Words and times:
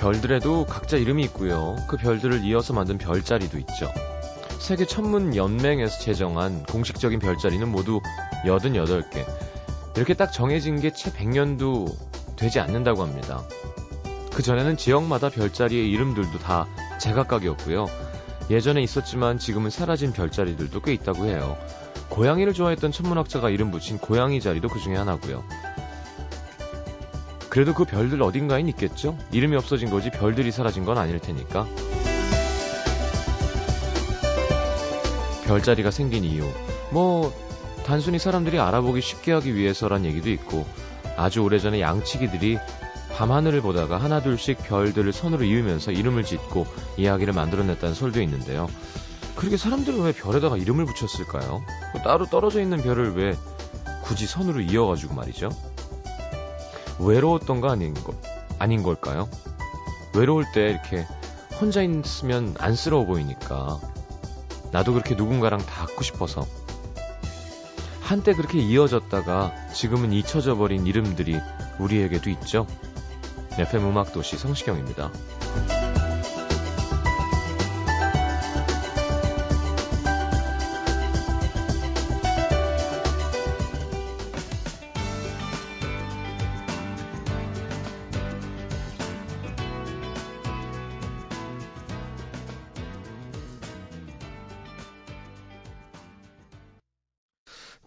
별들에도 0.00 0.64
각자 0.64 0.96
이름이 0.96 1.22
있고요. 1.24 1.76
그 1.86 1.98
별들을 1.98 2.42
이어서 2.46 2.72
만든 2.72 2.96
별자리도 2.96 3.58
있죠. 3.58 3.92
세계 4.58 4.86
천문 4.86 5.36
연맹에서 5.36 5.98
제정한 5.98 6.62
공식적인 6.64 7.18
별자리는 7.18 7.68
모두 7.68 8.00
88개. 8.44 9.26
이렇게 9.96 10.14
딱 10.14 10.32
정해진 10.32 10.80
게 10.80 10.90
채 10.90 11.10
100년도 11.10 11.94
되지 12.36 12.60
않는다고 12.60 13.02
합니다. 13.02 13.42
그 14.32 14.42
전에는 14.42 14.78
지역마다 14.78 15.28
별자리의 15.28 15.90
이름들도 15.90 16.38
다 16.38 16.66
제각각이었고요. 16.98 17.86
예전에 18.48 18.80
있었지만 18.80 19.38
지금은 19.38 19.68
사라진 19.68 20.12
별자리들도 20.12 20.80
꽤 20.80 20.94
있다고 20.94 21.26
해요. 21.26 21.58
고양이를 22.08 22.54
좋아했던 22.54 22.90
천문학자가 22.90 23.50
이름 23.50 23.70
붙인 23.70 23.98
고양이 23.98 24.40
자리도 24.40 24.68
그 24.68 24.80
중에 24.80 24.96
하나고요. 24.96 25.44
그래도 27.50 27.74
그 27.74 27.84
별들 27.84 28.22
어딘가엔 28.22 28.68
있겠죠? 28.68 29.18
이름이 29.32 29.56
없어진 29.56 29.90
거지 29.90 30.10
별들이 30.10 30.52
사라진 30.52 30.84
건 30.84 30.98
아닐 30.98 31.18
테니까. 31.18 31.66
별자리가 35.44 35.90
생긴 35.90 36.22
이유. 36.22 36.48
뭐, 36.92 37.34
단순히 37.84 38.20
사람들이 38.20 38.60
알아보기 38.60 39.00
쉽게 39.00 39.32
하기 39.32 39.56
위해서란 39.56 40.04
얘기도 40.04 40.30
있고, 40.30 40.64
아주 41.16 41.42
오래전에 41.42 41.80
양치기들이 41.80 42.56
밤하늘을 43.16 43.60
보다가 43.62 43.98
하나둘씩 43.98 44.58
별들을 44.62 45.12
선으로 45.12 45.42
이으면서 45.42 45.90
이름을 45.90 46.22
짓고 46.22 46.66
이야기를 46.96 47.34
만들어냈다는 47.34 47.96
설도 47.96 48.22
있는데요. 48.22 48.68
그렇게 49.34 49.56
사람들은 49.56 50.02
왜 50.02 50.12
별에다가 50.12 50.56
이름을 50.56 50.84
붙였을까요? 50.84 51.62
따로 52.04 52.26
떨어져 52.26 52.62
있는 52.62 52.80
별을 52.80 53.16
왜 53.16 53.36
굳이 54.02 54.26
선으로 54.26 54.60
이어가지고 54.60 55.14
말이죠? 55.14 55.50
외로웠던 57.00 57.60
거 57.60 57.70
아닌 57.70 57.94
거 57.94 58.14
아닌 58.58 58.82
걸까요? 58.82 59.28
외로울 60.14 60.44
때 60.52 60.70
이렇게 60.70 61.06
혼자 61.60 61.82
있으면 61.82 62.54
안쓰러워 62.58 63.04
보이니까 63.04 63.80
나도 64.72 64.92
그렇게 64.92 65.14
누군가랑 65.14 65.64
닿고 65.64 66.02
싶어서 66.02 66.46
한때 68.02 68.34
그렇게 68.34 68.58
이어졌다가 68.58 69.52
지금은 69.72 70.12
잊혀져 70.12 70.56
버린 70.56 70.86
이름들이 70.86 71.38
우리에게도 71.78 72.28
있죠. 72.30 72.66
FM 73.56 73.86
음악 73.86 74.12
도시 74.12 74.36
성시경입니다. 74.36 75.12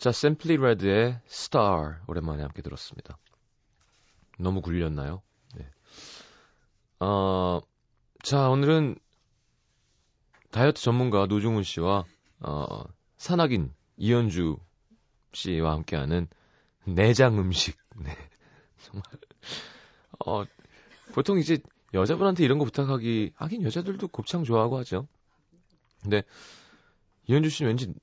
자, 0.04 0.12
샘플리 0.12 0.58
레드의 0.58 1.18
Star 1.28 1.94
오랜만에 2.08 2.42
함께 2.42 2.62
들었습니다. 2.62 3.18
너무 4.38 4.60
굴렸나요? 4.60 5.22
네. 5.56 5.66
어, 7.00 7.62
자, 8.22 8.50
오늘은 8.50 8.98
다이어트 10.52 10.82
전문가 10.82 11.26
노중훈 11.26 11.64
씨와 11.64 12.04
어, 12.42 12.84
산악인 13.16 13.74
이현주 13.96 14.58
씨와 15.32 15.72
함께하는 15.72 16.28
내장 16.84 17.40
음식. 17.40 17.78
네. 17.96 18.14
정말 18.84 19.04
어, 20.26 20.44
보통 21.14 21.40
이제 21.40 21.60
여자분한테 21.94 22.44
이런 22.44 22.60
거 22.60 22.66
부탁하기 22.66 23.36
하긴 23.36 23.64
여자들도 23.64 24.10
곱창 24.10 24.44
좋아하고 24.44 24.78
하죠. 24.80 25.08
근데 26.02 26.24
이현주 27.28 27.50
씨는 27.50 27.70
왠지 27.70 27.94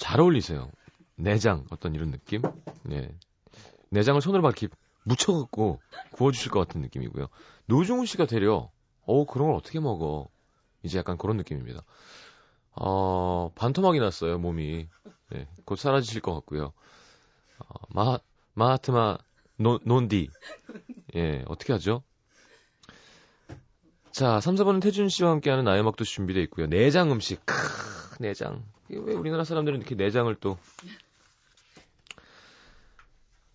잘 0.00 0.18
어울리세요. 0.18 0.70
내장 1.14 1.66
어떤 1.70 1.94
이런 1.94 2.10
느낌? 2.10 2.40
네. 2.84 3.14
내장을 3.90 4.20
손으로 4.22 4.42
막 4.42 4.60
이렇게 4.60 4.74
묻혀갖고 5.04 5.78
구워주실 6.12 6.50
것 6.50 6.58
같은 6.60 6.80
느낌이고요. 6.80 7.28
노중훈 7.66 8.06
씨가 8.06 8.24
되려, 8.24 8.70
어 9.02 9.26
그런 9.26 9.48
걸 9.48 9.56
어떻게 9.56 9.78
먹어? 9.78 10.28
이제 10.82 10.98
약간 10.98 11.18
그런 11.18 11.36
느낌입니다. 11.36 11.84
어, 12.72 13.52
반토막이 13.54 14.00
났어요, 14.00 14.38
몸이. 14.38 14.88
네, 15.32 15.48
곧 15.66 15.76
사라지실 15.76 16.22
것 16.22 16.32
같고요. 16.34 16.72
어, 17.58 17.74
마, 17.90 18.18
마하트마 18.54 19.18
노, 19.58 19.80
논디. 19.84 20.30
예, 21.14 21.44
어떻게 21.46 21.74
하죠? 21.74 22.02
자, 24.12 24.40
3, 24.40 24.54
4번은 24.54 24.80
태준 24.80 25.10
씨와 25.10 25.30
함께하는 25.30 25.64
나의 25.64 25.82
음악도 25.82 26.04
준비되어 26.04 26.42
있고요. 26.44 26.68
내장 26.68 27.12
음식. 27.12 27.44
크, 27.44 27.54
내장. 28.18 28.64
왜 28.98 29.14
우리나라 29.14 29.44
사람들은 29.44 29.78
이렇게 29.78 29.94
내장을 29.94 30.34
또 30.36 30.58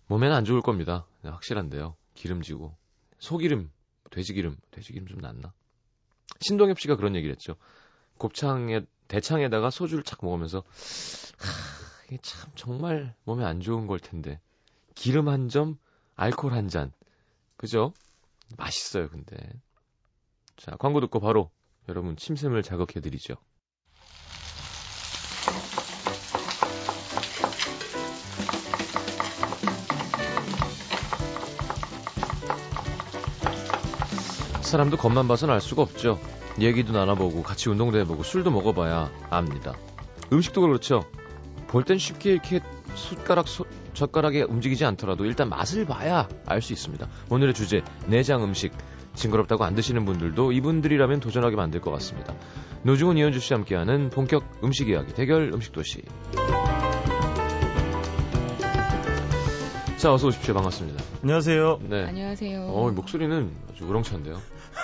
몸에는 0.08 0.34
안 0.34 0.44
좋을 0.44 0.62
겁니다. 0.62 1.06
확실한데요. 1.22 1.96
기름지고 2.14 2.74
소기름, 3.18 3.70
돼지기름, 4.10 4.56
돼지기름 4.70 5.08
좀 5.08 5.18
낫나? 5.20 5.52
신동엽 6.40 6.78
씨가 6.80 6.96
그런 6.96 7.14
얘기를 7.16 7.32
했죠. 7.32 7.56
곱창에 8.18 8.82
대창에다가 9.08 9.70
소주를 9.70 10.04
착 10.04 10.24
먹으면서 10.24 10.58
하, 10.58 12.04
이게 12.06 12.18
참 12.22 12.50
정말 12.54 13.14
몸에 13.24 13.44
안 13.44 13.60
좋은 13.60 13.86
걸 13.86 13.98
텐데 13.98 14.40
기름 14.94 15.28
한 15.28 15.48
점, 15.48 15.78
알코올 16.14 16.52
한 16.52 16.68
잔, 16.68 16.92
그죠? 17.56 17.92
맛있어요, 18.56 19.08
근데. 19.08 19.36
자, 20.56 20.76
광고 20.76 21.00
듣고 21.00 21.20
바로 21.20 21.50
여러분 21.88 22.16
침샘을 22.16 22.62
자극해 22.62 23.00
드리죠. 23.00 23.34
사람도 34.76 34.98
겉만 34.98 35.26
봐선 35.26 35.48
알 35.48 35.62
수가 35.62 35.80
없죠. 35.80 36.20
얘기도 36.60 36.92
나눠보고 36.92 37.42
같이 37.42 37.70
운동도 37.70 37.96
해보고 38.00 38.22
술도 38.22 38.50
먹어봐야 38.50 39.10
압니다. 39.30 39.72
음식도 40.30 40.60
그렇죠. 40.60 41.02
볼 41.66 41.82
땐 41.84 41.96
쉽게 41.96 42.32
이렇게 42.32 42.60
숟가락 42.94 43.48
소, 43.48 43.64
젓가락에 43.94 44.42
움직이지 44.42 44.84
않더라도 44.84 45.24
일단 45.24 45.48
맛을 45.48 45.86
봐야 45.86 46.28
알 46.44 46.60
수 46.60 46.74
있습니다. 46.74 47.08
오늘의 47.30 47.54
주제 47.54 47.80
내장 48.06 48.44
음식 48.44 48.72
징그럽다고 49.14 49.64
안 49.64 49.74
드시는 49.74 50.04
분들도 50.04 50.52
이분들이라면 50.52 51.20
도전하게 51.20 51.56
만들 51.56 51.80
것 51.80 51.90
같습니다. 51.92 52.34
노중훈 52.82 53.16
이현주 53.16 53.40
씨와 53.40 53.60
함께하는 53.60 54.10
본격 54.10 54.44
음식 54.62 54.90
이야기 54.90 55.14
대결 55.14 55.52
음식 55.54 55.72
도시. 55.72 56.02
자 59.96 60.12
어서 60.12 60.26
오십시오 60.26 60.52
반갑습니다. 60.52 61.02
안녕하세요. 61.22 61.80
네. 61.88 62.04
안녕하세요. 62.04 62.66
어 62.66 62.90
목소리는 62.90 63.50
아주 63.70 63.86
우렁찬데요. 63.86 64.38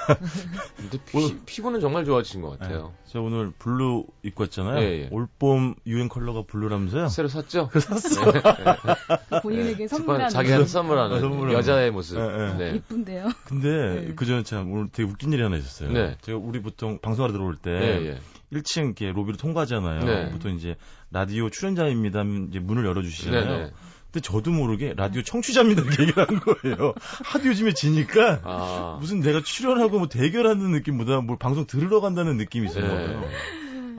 근데 0.76 0.98
피, 1.04 1.36
피부는 1.44 1.80
정말 1.80 2.06
좋아지신 2.06 2.40
것 2.40 2.58
같아요. 2.58 2.94
네. 2.96 3.10
저 3.12 3.20
오늘 3.20 3.52
blue 3.58 4.06
입고 4.22 4.44
왔잖아요. 4.44 4.80
예, 4.80 5.02
예. 5.02 5.08
올봄 5.12 5.74
유행 5.86 6.08
컬러가 6.08 6.44
blue라면서요? 6.46 7.08
새로 7.08 7.28
샀죠? 7.28 7.68
그 7.70 7.80
샀어. 7.80 8.32
네, 8.32 8.40
네. 8.40 9.40
본인에게 9.42 9.86
선물하는 9.86 10.30
자기한테 10.30 10.66
선물하는, 10.66 11.20
선물하는 11.20 11.52
여자의 11.52 11.90
모습. 11.90 12.18
네, 12.18 12.54
네. 12.56 12.76
이쁜데요. 12.76 13.28
근데 13.44 14.06
네. 14.06 14.14
그 14.16 14.24
전에 14.24 14.42
참 14.44 14.72
오늘 14.72 14.88
되게 14.90 15.06
웃긴 15.06 15.30
일이 15.34 15.42
하나 15.42 15.58
있었어요. 15.58 15.92
네. 15.92 16.16
제가 16.22 16.38
우리 16.38 16.62
보통 16.62 16.98
방송하러 17.00 17.34
들어올 17.34 17.56
때 17.56 17.70
예, 17.70 18.18
1층 18.56 18.86
이렇게 18.86 19.12
로비로 19.12 19.36
통과하잖아요. 19.36 20.30
보통 20.30 20.54
이제 20.54 20.76
라디오 21.10 21.50
출연자입니다. 21.50 22.22
이제 22.48 22.60
문을 22.60 22.86
열어주시잖아요. 22.86 23.70
근데 24.12 24.20
저도 24.20 24.50
모르게 24.50 24.92
라디오 24.94 25.22
청취자입니다 25.22 25.82
이렇게 25.82 26.02
얘기를 26.02 26.28
한 26.28 26.38
거예요. 26.40 26.92
하도 27.24 27.46
요즘에 27.46 27.72
지니까 27.72 28.40
아. 28.44 28.98
무슨 29.00 29.20
내가 29.20 29.40
출연하고 29.42 29.98
뭐 29.98 30.08
대결하는 30.08 30.70
느낌보다 30.72 31.20
뭘 31.22 31.38
방송 31.38 31.66
들으러 31.66 32.00
간다는 32.02 32.36
느낌이 32.36 32.68
있어요. 32.68 32.86
네. 32.86 33.30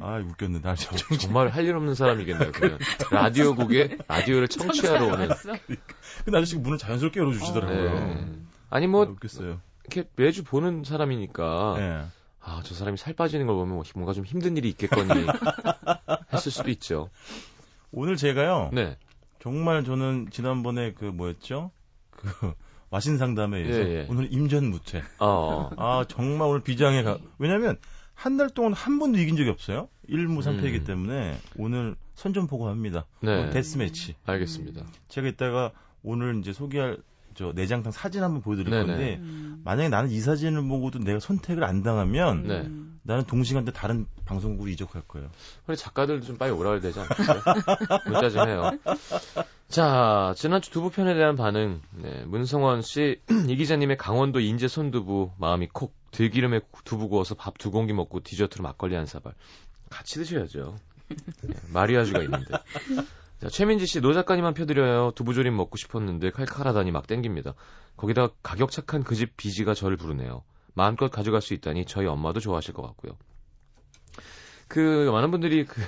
아 0.02 0.18
웃겼네. 0.20 0.62
날 0.62 0.76
정, 0.76 0.98
정말 1.18 1.48
할 1.50 1.66
일 1.66 1.76
없는 1.76 1.96
사람이겠네요. 1.96 2.52
그냥 2.54 2.78
라디오국에 3.10 3.98
라디오를 4.08 4.48
청취하러 4.50 5.06
오는. 5.06 5.30
근데 6.26 6.38
아저씨가 6.38 6.62
문을 6.62 6.78
자연스럽게 6.78 7.20
열어주시더라고요. 7.20 7.94
네. 7.94 8.26
아니 8.70 8.86
뭐 8.88 9.06
아, 9.06 9.10
웃겼어요. 9.10 9.62
이렇게 9.86 10.08
매주 10.16 10.44
보는 10.44 10.84
사람이니까. 10.84 11.76
네. 11.78 12.02
아, 12.46 12.62
저 12.66 12.76
사람이 12.76 12.98
살 12.98 13.14
빠지는 13.14 13.48
걸 13.48 13.56
보면 13.56 13.76
뭐 13.76 13.84
뭔가 13.96 14.12
좀 14.14 14.26
힘든 14.26 14.58
일이 14.58 14.68
있겠거니 14.70 15.10
했을 16.34 16.52
수도 16.52 16.70
있죠. 16.72 17.10
오늘 17.92 18.18
제가요. 18.18 18.70
네. 18.74 18.98
정말 19.44 19.84
저는 19.84 20.28
지난번에 20.32 20.94
그 20.94 21.04
뭐였죠? 21.04 21.72
그 22.12 22.30
와신 22.90 23.18
상담에 23.18 23.58
의해서 23.60 23.80
예, 23.90 23.94
예. 23.94 24.08
오늘 24.10 24.32
임전무퇴. 24.32 25.04
어. 25.20 25.70
아 25.76 26.06
정말 26.08 26.48
오늘 26.48 26.62
비장에 26.62 27.04
가. 27.04 27.18
왜냐하면 27.40 27.78
한 28.14 28.38
달 28.38 28.50
동안 28.50 28.72
한 28.72 29.00
번도 29.00 29.20
이긴 29.20 29.36
적이 29.36 29.50
없어요. 29.50 29.90
1무 30.10 30.40
3패이기 30.40 30.82
음. 30.82 30.84
때문에 30.86 31.38
오늘 31.58 31.98
선전포고합니다. 32.16 33.06
네. 33.22 33.50
데스매치. 33.50 34.16
알겠습니다. 34.26 34.86
제가 35.10 35.28
이따가 35.28 35.72
오늘 36.04 36.40
이제 36.40 36.54
소개할 36.54 37.00
저 37.36 37.52
내장탕 37.54 37.92
사진 37.92 38.24
한번 38.24 38.42
보여드릴 38.42 38.70
네네. 38.70 38.86
건데 38.86 39.18
음. 39.22 39.62
만약에 39.64 39.90
나는 39.90 40.10
이 40.12 40.20
사진을 40.20 40.68
보고도 40.68 41.00
내가 41.00 41.20
선택을 41.20 41.64
안 41.64 41.84
당하면 41.84 42.48
네. 42.48 42.70
나는 43.04 43.26
동시간대 43.26 43.72
다른 43.74 44.06
방송국으로 44.26 44.70
이적할 44.72 45.04
거예요. 45.08 45.30
우리 45.68 45.76
작가들도 45.78 46.26
좀 46.26 46.38
빨리 46.38 46.52
오라야 46.52 46.80
되지 46.80 47.00
않을까요? 47.00 47.42
문자 48.06 48.30
좀 48.30 48.48
해요. 48.48 48.72
자, 49.68 50.34
지난주 50.38 50.70
두부 50.72 50.92
편에 50.92 51.14
대한 51.16 51.36
반응. 51.36 51.82
네, 52.02 52.24
문성원 52.26 52.82
씨, 52.82 53.20
이 53.50 53.56
기자님의 53.56 53.98
강원도 53.98 54.40
인제 54.40 54.68
손두부 54.68 55.32
마음이 55.38 55.68
콕 55.74 55.94
들기름에 56.12 56.62
두부 56.84 57.10
구워서 57.10 57.34
밥 57.36 57.56
두 57.58 57.72
공기 57.72 57.92
먹고 57.94 58.22
디저트로 58.24 58.62
막걸리 58.64 58.96
한 58.96 59.06
사발. 59.06 59.34
같이 59.90 60.16
드셔야죠. 60.20 60.76
네, 61.10 61.56
마리아주가 61.74 62.22
있는데. 62.24 62.54
자, 63.44 63.50
최민지 63.50 63.86
씨, 63.88 64.00
노 64.00 64.14
작가님만 64.14 64.54
펴드려요. 64.54 65.12
두부조림 65.16 65.54
먹고 65.56 65.76
싶었는데 65.76 66.32
칼칼하다니 66.32 66.92
막 66.92 67.08
땡깁니다. 67.08 67.56
거기다 67.98 68.30
가격 68.42 68.72
착한 68.72 69.04
그 69.04 69.16
집 69.16 69.36
비지가 69.36 69.74
저를 69.74 69.98
부르네요. 69.98 70.44
마음껏 70.76 71.10
가져갈 71.10 71.42
수 71.42 71.54
있다니 71.54 71.86
저희 71.86 72.08
엄마도 72.08 72.40
좋아하실 72.40 72.74
것 72.74 72.82
같고요. 72.84 73.18
그 74.70 75.10
많은 75.12 75.30
분들이 75.30 75.66
그 75.66 75.82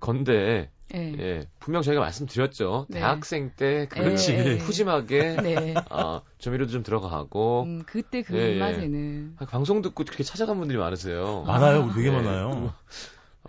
건데 0.00 0.70
네. 0.90 1.14
예, 1.18 1.48
분명 1.58 1.82
저희가 1.82 2.00
말씀드렸죠. 2.00 2.86
네. 2.88 3.00
대학생 3.00 3.50
때 3.54 3.86
그렇지 3.90 4.32
네. 4.36 4.58
푸짐하게 4.58 5.36
네. 5.42 5.74
어, 5.90 6.22
조미료도 6.38 6.72
좀 6.72 6.82
들어가고 6.82 7.64
음, 7.64 7.82
그때 7.86 8.22
그 8.22 8.36
예, 8.38 8.54
입맛에는 8.54 9.36
예. 9.40 9.46
방송 9.46 9.82
듣고 9.82 10.04
그렇게 10.04 10.24
찾아간 10.24 10.58
분들이 10.58 10.78
많으세요. 10.78 11.44
많아요, 11.46 11.92
되게 11.94 12.10
많아요. 12.10 12.72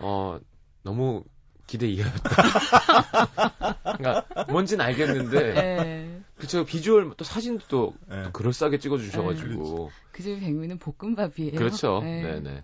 어 0.02 0.40
너무 0.84 1.24
기대 1.68 1.88
이하였다. 1.88 2.30
그러니까 3.98 4.26
뭔진 4.52 4.80
알겠는데 4.82 5.54
네. 5.54 6.22
그쵸 6.38 6.66
비주얼 6.66 7.14
또 7.18 7.24
사진도 7.26 7.66
또, 7.68 7.94
네. 8.08 8.24
또 8.24 8.32
그럴싸하게 8.32 8.80
찍어주셔가지고 8.80 9.90
네. 9.92 10.12
그집 10.12 10.40
백미는 10.40 10.80
볶음밥이에요. 10.80 11.58
그렇죠. 11.58 12.00
네. 12.04 12.22
네네. 12.22 12.64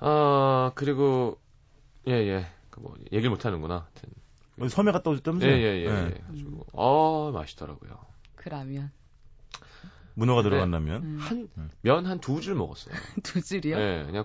아 0.00 0.72
그리고 0.74 1.38
예예 2.06 2.28
예. 2.28 2.46
그 2.70 2.80
뭐 2.80 2.96
얘기를 3.12 3.30
못 3.30 3.44
하는구나. 3.44 3.86
하여튼 3.94 4.68
섬에 4.70 4.90
갔다 4.92 5.10
오셨다면서요? 5.10 5.50
예예예. 5.52 5.84
예, 5.84 5.90
예, 5.90 6.14
예. 6.16 6.20
가지고 6.26 6.66
아 6.72 7.30
맛있더라고요. 7.32 7.98
그 8.36 8.48
라면. 8.48 8.90
문어가 10.14 10.42
들어간 10.42 10.70
라면. 10.70 11.02
음. 11.02 11.18
한면 11.20 12.06
한 12.06 12.20
두 12.20 12.40
줄 12.40 12.54
먹었어요. 12.54 12.94
두 13.22 13.40
줄이요? 13.42 13.76
네, 13.78 14.04
그냥 14.06 14.24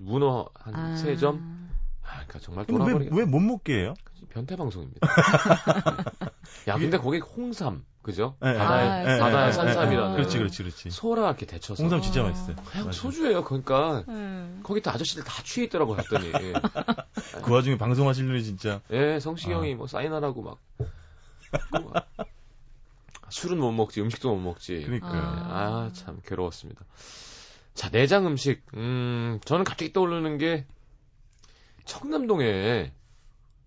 문어 0.00 0.48
한 0.54 0.96
세 0.96 1.16
점. 1.16 1.70
아, 2.10 2.24
그러니까 2.26 2.38
정말 2.40 2.66
돌아버리겠 2.66 3.12
왜못 3.12 3.40
먹게 3.42 3.74
해요? 3.78 3.94
변태 4.30 4.56
방송입니다. 4.56 5.00
야, 6.68 6.76
근데 6.76 6.98
거기 6.98 7.18
홍삼, 7.18 7.84
그죠? 8.02 8.36
네, 8.40 8.56
바다의, 8.56 8.88
아, 8.88 9.02
네, 9.04 9.18
바다의 9.18 9.46
네, 9.46 9.52
산삼이라는. 9.52 10.16
그렇지, 10.16 10.38
그렇지, 10.38 10.62
그렇지. 10.62 10.90
소라 10.90 11.26
이렇게 11.28 11.46
데쳐서. 11.46 11.82
홍삼 11.82 12.00
진짜 12.00 12.22
맛있어요. 12.22 12.56
그냥 12.56 12.86
맞아. 12.86 13.00
소주예요. 13.00 13.44
그러니까 13.44 14.04
음. 14.08 14.60
거기 14.62 14.80
또 14.80 14.90
아저씨들 14.90 15.24
다 15.24 15.42
취해 15.42 15.66
있더라고 15.66 15.96
했더니. 15.98 16.30
그 17.42 17.52
와중에 17.52 17.76
방송하시려니 17.78 18.42
진짜. 18.44 18.80
예, 18.90 19.18
성시 19.20 19.46
경이 19.46 19.72
아. 19.72 19.76
뭐 19.76 19.86
사인하라고 19.86 20.42
막. 20.42 20.58
막. 21.72 22.08
술은 23.30 23.58
못 23.58 23.72
먹지, 23.72 24.00
음식도 24.00 24.34
못 24.34 24.40
먹지. 24.40 24.82
그러니까요. 24.82 25.22
아, 25.22 25.90
참 25.92 26.20
괴로웠습니다. 26.26 26.84
자, 27.74 27.90
내장 27.90 28.26
음식. 28.26 28.62
음, 28.74 29.40
저는 29.44 29.64
갑자기 29.64 29.92
떠오르는 29.92 30.38
게 30.38 30.66
청담동에 31.90 32.92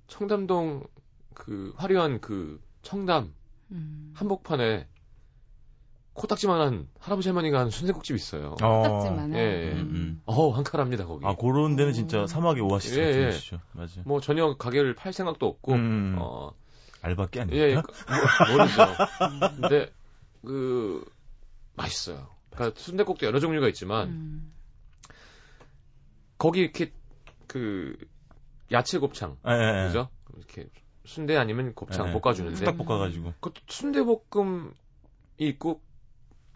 청담동 0.07 0.87
그 1.33 1.73
화려한 1.75 2.21
그 2.21 2.61
청담 2.81 3.33
음. 3.71 4.13
한복판에 4.15 4.87
코딱지만한 6.13 6.87
할아버지 6.99 7.27
할머니가 7.27 7.59
하는 7.59 7.69
순대국집 7.69 8.15
있어요. 8.15 8.51
코딱지만한. 8.51 9.33
예, 9.33 9.39
예. 9.39 9.71
음, 9.73 9.77
음. 9.77 10.21
어, 10.25 10.51
한칼합니다 10.51 11.05
거기. 11.05 11.25
아, 11.25 11.35
그런 11.35 11.75
데는 11.75 11.91
진짜 11.91 12.25
사막의 12.25 12.63
오아시스 12.63 12.97
예, 12.99 13.05
같은 13.05 13.25
곳이죠. 13.25 13.59
맞아. 13.73 14.01
뭐 14.05 14.21
전혀 14.21 14.55
가게를 14.55 14.95
팔 14.95 15.11
생각도 15.11 15.45
없고, 15.45 15.73
음. 15.73 16.15
어. 16.17 16.53
알바끼 17.01 17.41
아니까 17.41 17.57
예, 17.57 17.71
예. 17.71 17.73
뭐, 17.73 17.83
모르죠. 18.51 19.57
근데 19.59 19.91
그 20.45 21.03
맛있어요. 21.73 22.29
그러니까 22.51 22.79
순대국도 22.79 23.25
여러 23.25 23.41
종류가 23.41 23.67
있지만 23.69 24.07
음. 24.07 24.53
거기 26.37 26.61
이렇게 26.61 26.93
그 27.47 27.97
야채 28.73 28.97
곱창, 28.97 29.37
예, 29.47 29.51
예, 29.51 29.83
예. 29.83 29.87
그죠? 29.87 30.09
이렇게 30.35 30.67
순대 31.05 31.37
아니면 31.37 31.73
곱창 31.73 32.09
예, 32.09 32.19
볶아주는데 32.19 32.65
딱 32.65 32.77
볶아가지고 32.77 33.33
그 33.39 33.51
순대 33.67 34.01
볶음이 34.03 34.71
있고 35.37 35.81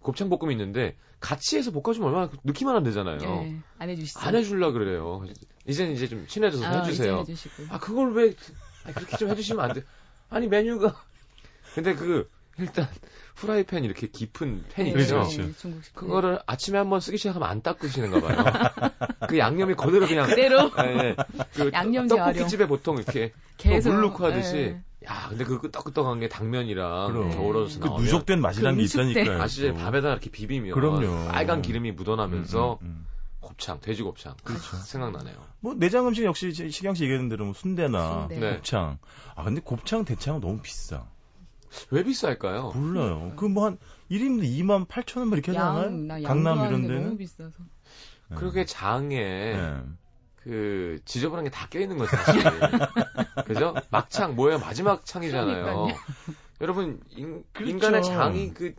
곱창 0.01 0.29
볶음이 0.29 0.53
있는데 0.53 0.97
같이 1.19 1.57
해서 1.57 1.71
볶아주면 1.71 2.09
얼마나 2.09 2.31
느낌 2.43 2.67
하나 2.67 2.81
되잖아요. 2.81 3.19
네, 3.19 3.59
안 3.79 3.89
해주시죠. 3.89 4.19
안 4.19 4.35
해줄라 4.35 4.71
그래요. 4.71 5.23
이제는 5.67 5.93
이제 5.93 6.07
좀 6.07 6.25
친해져서 6.27 6.65
아, 6.65 6.83
해주세요. 6.83 7.25
아 7.69 7.79
그걸 7.79 8.13
왜 8.13 8.33
아, 8.85 8.91
그렇게 8.93 9.17
좀 9.17 9.29
해주시면 9.29 9.63
안 9.63 9.73
돼? 9.73 9.83
아니 10.29 10.47
메뉴가 10.47 10.95
근데 11.75 11.93
그 11.93 12.29
일단 12.59 12.87
후라이팬 13.35 13.83
이렇게 13.83 14.07
깊은 14.07 14.65
팬이 14.69 14.93
네, 14.93 15.01
있죠. 15.01 15.23
네, 15.37 15.51
그거를 15.93 16.39
아침에 16.47 16.77
한번 16.77 16.99
쓰기 16.99 17.17
시작하면 17.17 17.47
안 17.47 17.61
닦으시는가 17.61 18.21
봐요. 18.21 18.45
그 19.27 19.37
양념이 19.37 19.75
그대로 19.75 20.07
그냥 20.07 20.25
그대로 20.27 20.71
네, 20.75 20.95
네. 20.95 21.15
그 21.53 21.71
양념 21.73 22.07
떡볶이 22.07 22.47
집에 22.47 22.67
보통 22.67 22.97
이렇게 22.97 23.33
계속 23.57 23.91
물 23.91 24.01
넣고 24.01 24.25
하듯이 24.25 24.53
네. 24.53 24.83
야, 25.05 25.27
근데 25.29 25.43
그 25.45 25.61
끄떡끄떡한 25.61 26.19
게 26.19 26.27
당면이랑 26.27 27.13
그럼. 27.13 27.31
겨울어서 27.31 27.79
그 27.79 28.01
누적된 28.01 28.41
맛이라는 28.41 28.77
게 28.77 28.83
있다니까요. 28.83 29.41
아시죠? 29.41 29.73
밥에다 29.75 30.11
이렇게 30.11 30.29
비비면 30.29 30.71
그럼요. 30.73 31.27
빨간 31.27 31.61
기름이 31.61 31.91
묻어나면서 31.91 32.79
음, 32.81 32.85
음, 32.85 32.87
음. 32.87 33.07
곱창, 33.39 33.79
돼지 33.79 34.03
곱창. 34.03 34.35
그렇죠. 34.43 34.75
생각나네요. 34.77 35.35
뭐 35.59 35.75
내장 35.75 36.07
음식 36.07 36.25
역시 36.25 36.51
시경 36.51 36.95
씨 36.95 37.03
얘기했는 37.03 37.29
대로 37.29 37.45
뭐 37.45 37.53
순대나 37.53 38.27
순대. 38.27 38.55
곱창. 38.55 38.97
아 39.35 39.43
근데 39.43 39.61
곱창 39.61 40.03
대창은 40.03 40.41
너무 40.41 40.59
비싸. 40.61 41.05
왜 41.91 42.03
비쌀까요? 42.03 42.71
몰라요. 42.75 43.33
그 43.35 43.45
뭐 43.45 43.65
한 43.65 43.77
1인분 44.11 44.41
2만 44.43 44.87
8천 44.87 45.19
원 45.19 45.31
이렇게 45.31 45.51
하잖아요. 45.51 46.23
강남 46.23 46.59
이런 46.67 46.81
데는. 46.83 47.03
너무 47.03 47.17
비싸서. 47.17 47.51
네. 48.29 48.35
그렇게 48.35 48.65
장에 48.65 49.19
네. 49.19 49.77
그 50.43 50.99
지저분한 51.05 51.43
게 51.45 51.49
다 51.51 51.67
껴있는 51.67 51.97
거죠 51.97 52.15
사실. 52.15 52.41
그죠? 53.45 53.73
막창 53.89 54.35
뭐예요? 54.35 54.59
마지막 54.59 55.05
창이잖아요. 55.05 55.63
그러니까요. 55.63 55.97
여러분 56.61 56.99
인, 57.15 57.43
그렇죠. 57.53 57.71
인간의 57.71 58.03
장이 58.03 58.53
그 58.53 58.73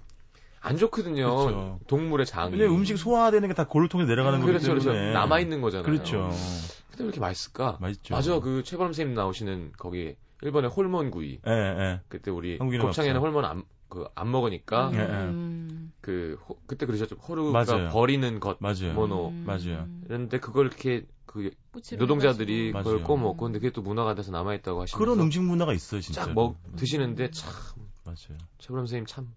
안 0.61 0.77
좋거든요. 0.77 1.37
그렇죠. 1.37 1.79
동물의 1.87 2.27
장이. 2.27 2.51
근데 2.51 2.67
음식 2.67 2.99
소화되는 2.99 3.47
게 3.49 3.55
다 3.55 3.65
골을 3.69 3.89
통해 3.89 4.07
내려가는 4.07 4.41
거기 4.41 4.51
그렇죠, 4.51 4.71
그렇죠. 4.73 4.91
때문에 4.93 5.13
남아 5.13 5.39
있는 5.39 5.61
거잖아요. 5.61 5.85
그렇죠. 5.85 6.31
근데 6.91 6.99
왜 6.99 7.05
이렇게 7.05 7.21
맛있을까? 7.21 7.79
맛있죠. 7.81 8.13
맞아, 8.15 8.41
그 8.41 8.65
최범 8.65 8.89
선생님 8.89 9.15
나오시는 9.15 9.73
거기 9.79 10.17
일본의 10.43 10.71
홀몬 10.71 11.11
구이. 11.11 11.41
예, 11.47 11.51
예. 11.51 12.01
그때 12.09 12.31
우리 12.31 12.59
곱창에는 12.59 13.21
홀몬 13.21 13.45
안, 13.45 13.65
그, 13.89 14.07
안 14.15 14.31
먹으니까. 14.31 14.91
예, 14.95 14.99
예. 14.99 15.35
그, 16.01 16.39
호, 16.49 16.59
그때 16.67 16.87
그러셨죠. 16.87 17.17
호루가 17.17 17.65
맞아요. 17.65 17.89
버리는 17.91 18.41
것. 18.41 18.59
맞아요. 18.61 18.95
모노. 18.95 19.29
음. 19.31 19.45
맞아요. 19.47 19.89
그런데 20.07 20.39
그걸 20.39 20.67
이렇게 20.67 21.07
그 21.29 21.51
노동자들이 21.97 22.73
그걸 22.73 22.95
맞아요. 22.95 23.05
꺼먹고 23.05 23.45
근데 23.45 23.59
그게 23.59 23.71
또 23.71 23.83
문화가 23.83 24.15
돼서 24.15 24.33
남아 24.33 24.55
있다고 24.55 24.83
하시면서 24.83 24.99
그런 24.99 25.21
음식 25.21 25.43
문화가 25.43 25.75
있어요 25.75 26.01
진짜 26.01 26.25
쫙 26.25 26.35
먹, 26.35 26.57
드시는데 26.77 27.31
참 27.31 27.53
맞아요 28.05 28.39
최불암 28.59 28.87
선생님 28.87 29.07
참 29.07 29.35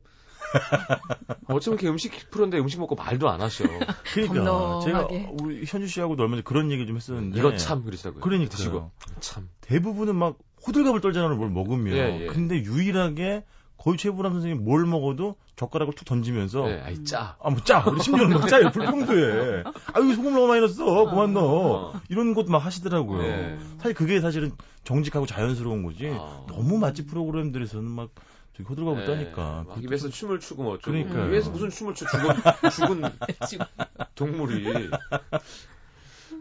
어쩌면 1.47 1.79
이렇게 1.79 1.89
음식 1.89 2.29
프로인데 2.31 2.59
음식 2.59 2.79
먹고 2.79 2.95
말도 2.95 3.29
안 3.29 3.41
하셔. 3.41 3.65
그러니까 4.13 4.79
제가 4.83 5.07
우리 5.41 5.63
현주 5.65 5.87
씨하고도 5.87 6.23
얼마 6.23 6.35
전에 6.35 6.43
그런 6.43 6.71
얘기 6.71 6.85
좀 6.85 6.95
했었는데 6.95 7.39
이거 7.39 7.55
참 7.55 7.83
그러시다고요. 7.83 8.21
그러니까 8.21 8.49
드시고 8.55 8.91
참 9.19 9.49
대부분은 9.61 10.15
막 10.15 10.37
호들갑을 10.67 11.01
떨잖아요, 11.01 11.35
뭘 11.35 11.49
먹으면. 11.49 11.93
예, 11.95 12.21
예. 12.21 12.25
근데 12.27 12.55
유일하게 12.63 13.43
거의 13.77 13.97
최불암 13.97 14.33
선생님 14.33 14.63
뭘 14.63 14.85
먹어도 14.85 15.37
젓가락을 15.55 15.95
툭 15.95 16.05
던지면서 16.05 16.65
네, 16.65 16.81
아이 16.81 17.03
짜. 17.03 17.35
아, 17.41 17.49
뭐 17.49 17.63
짜. 17.63 17.83
우리 17.87 17.99
심지어는 17.99 18.39
막 18.39 18.47
짜요. 18.47 18.69
불평도에. 18.69 19.63
아, 19.65 19.99
여기 19.99 20.13
소금 20.13 20.33
너무 20.35 20.47
많이 20.47 20.61
넣었어. 20.61 21.05
그만 21.09 21.33
넣어. 21.33 21.89
어. 21.89 22.01
이런 22.07 22.35
것도 22.35 22.51
막 22.51 22.63
하시더라고요. 22.63 23.21
네. 23.23 23.57
사실 23.79 23.95
그게 23.95 24.21
사실은 24.21 24.51
정직하고 24.83 25.25
자연스러운 25.25 25.81
거지. 25.81 26.09
아. 26.09 26.45
너무 26.47 26.77
맛집 26.77 27.07
프로그램들에서는 27.07 27.89
막 27.89 28.09
저기 28.55 28.67
호들갑을 28.67 28.99
네. 28.99 29.05
떠니까. 29.05 29.65
막 29.67 29.83
입에서 29.83 30.09
춤을 30.09 30.39
추고 30.39 30.63
뭐 30.63 30.73
어쩌고. 30.73 30.91
그러니까 30.91 31.25
입에서 31.27 31.49
무슨 31.49 31.69
춤을 31.69 31.95
추 31.95 32.05
죽은 32.05 33.03
죽은 33.49 33.67
동물이. 34.15 34.89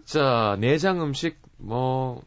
자 0.05 0.57
내장 0.61 1.03
음식 1.03 1.41
뭐 1.57 2.23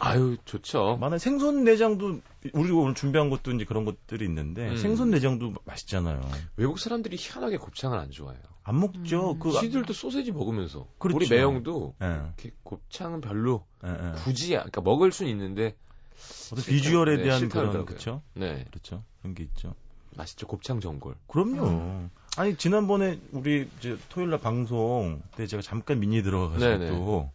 아유 0.00 0.36
좋죠. 0.44 0.98
만약 1.00 1.18
생선 1.18 1.64
내장도 1.64 2.20
우리가 2.52 2.76
오늘 2.76 2.94
준비한 2.94 3.30
것도 3.30 3.50
이제 3.52 3.64
그런 3.64 3.84
것들이 3.84 4.24
있는데 4.26 4.70
음. 4.70 4.76
생선 4.76 5.10
내장도 5.10 5.54
맛있잖아요. 5.64 6.20
외국 6.56 6.78
사람들이 6.78 7.16
희한하게 7.18 7.56
곱창을 7.56 7.98
안 7.98 8.10
좋아해요. 8.10 8.40
안 8.62 8.78
먹죠. 8.78 9.32
음. 9.32 9.38
그 9.38 9.50
시들도 9.50 9.92
소세지 9.92 10.30
먹으면서 10.30 10.86
그렇죠. 10.98 11.16
우리 11.16 11.28
매형도 11.28 11.94
네. 11.98 12.06
이렇게 12.06 12.52
곱창은 12.62 13.20
별로 13.20 13.64
네, 13.82 13.90
네. 13.90 14.12
굳이 14.22 14.50
그러니까 14.50 14.80
먹을 14.82 15.10
수는 15.10 15.32
있는데 15.32 15.74
어떤 16.52 16.64
비주얼에 16.64 17.22
대한 17.22 17.48
그런 17.48 17.84
그렇죠. 17.84 18.22
네, 18.34 18.64
그렇죠. 18.70 19.04
그런 19.20 19.34
게 19.34 19.44
있죠. 19.44 19.74
맛있죠 20.16 20.46
곱창 20.46 20.80
전골. 20.80 21.14
그럼요. 21.26 21.66
음. 21.68 22.10
아니 22.36 22.56
지난번에 22.56 23.18
우리 23.32 23.68
이제 23.78 23.96
토요일 24.08 24.30
날 24.30 24.40
방송 24.40 25.22
때 25.36 25.46
제가 25.46 25.62
잠깐 25.62 26.00
미니 26.00 26.22
들어가가지고 26.22 26.88
또. 26.88 27.30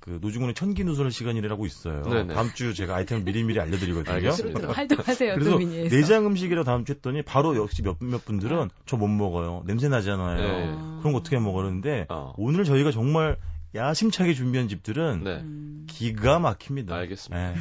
그 0.00 0.18
노중훈의 0.20 0.54
천기 0.54 0.82
누설 0.82 1.12
시간이라고 1.12 1.64
있어요. 1.64 2.02
네네. 2.02 2.34
다음 2.34 2.50
주 2.54 2.74
제가 2.74 2.96
아이템을 2.96 3.22
미리미리 3.22 3.60
알려드리거든요. 3.60 4.12
알겠습니다. 4.16 4.72
활동하세요. 4.72 5.34
그래서 5.36 5.58
내장 5.58 6.26
음식이라고 6.26 6.64
다음 6.64 6.84
주 6.84 6.92
했더니 6.92 7.22
바로 7.22 7.54
역시 7.56 7.82
몇몇 7.82 8.24
분들은 8.24 8.70
저 8.84 8.96
못 8.96 9.06
먹어요. 9.06 9.62
냄새 9.64 9.88
나잖아요. 9.88 10.36
네. 10.38 10.66
그런 10.98 11.12
거 11.12 11.18
어떻게 11.18 11.38
먹었는데 11.38 12.06
어. 12.08 12.32
오늘 12.36 12.64
저희가 12.64 12.90
정말 12.90 13.36
야심차게 13.74 14.34
준비한 14.34 14.68
집들은 14.68 15.24
네. 15.24 15.86
기가 15.86 16.38
막힙니다. 16.38 16.94
알겠습니다. 16.94 17.52
네. 17.52 17.60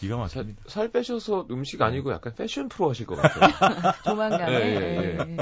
기가 0.00 0.18
막힙니다. 0.18 0.62
살, 0.66 0.72
살, 0.72 0.92
빼셔서 0.92 1.46
음식 1.50 1.80
아니고 1.80 2.12
약간 2.12 2.34
패션 2.34 2.68
프로 2.68 2.90
하실 2.90 3.06
것 3.06 3.16
같아요. 3.16 3.92
조만간에. 4.04 4.58
네, 4.58 4.78
네, 4.78 5.24
네. 5.24 5.36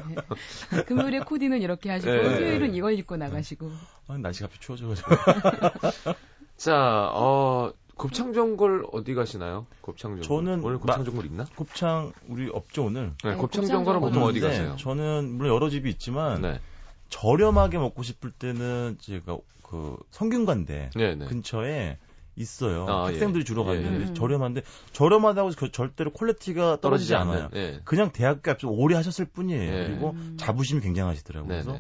네. 0.72 0.84
금요일에 0.84 1.20
코디는 1.20 1.60
이렇게 1.60 1.90
하시고 1.90 2.12
수요일은 2.12 2.74
이걸 2.74 2.94
입고 2.98 3.16
나가시고. 3.16 3.70
아, 4.06 4.16
날씨가 4.16 4.46
갑자기 4.46 4.64
추워져가지고. 4.64 5.10
자, 6.56 7.10
어, 7.12 7.72
곱창전골 7.96 8.86
어디 8.92 9.14
가시나요? 9.14 9.66
곱창전골. 9.80 10.22
저는 10.22 10.64
오늘 10.64 10.78
곱창전골 10.78 11.26
있나? 11.26 11.46
곱창 11.56 12.12
우리 12.28 12.48
없죠 12.48 12.84
오늘. 12.84 13.12
네, 13.24 13.34
곱창전골은 13.34 14.00
보통 14.00 14.22
어디 14.22 14.40
가세요? 14.40 14.76
저는 14.78 15.36
물론 15.36 15.54
여러 15.54 15.68
집이 15.68 15.90
있지만 15.90 16.60
저렴하게 17.08 17.78
먹고 17.78 18.04
싶을 18.04 18.30
때는 18.30 18.96
제가 19.00 19.36
그 19.70 19.96
성균관대 20.10 20.90
네네. 20.96 21.26
근처에 21.26 21.96
있어요. 22.34 22.86
아, 22.88 23.06
학생들이 23.06 23.40
예. 23.40 23.44
주로 23.44 23.64
가는데 23.64 24.06
예. 24.06 24.10
예. 24.10 24.14
저렴한데 24.14 24.62
저렴하다고 24.92 25.52
그 25.56 25.70
절대로 25.70 26.10
quality가 26.12 26.80
떨어지지 26.80 27.14
않아요. 27.14 27.48
예. 27.54 27.80
그냥 27.84 28.10
대학교 28.10 28.50
앞에서 28.50 28.68
오래 28.68 28.96
하셨을 28.96 29.26
뿐이에요. 29.26 29.72
예. 29.72 29.86
그리고 29.86 30.16
자부심이 30.38 30.80
굉장하시더라고요. 30.80 31.48
그래서 31.48 31.78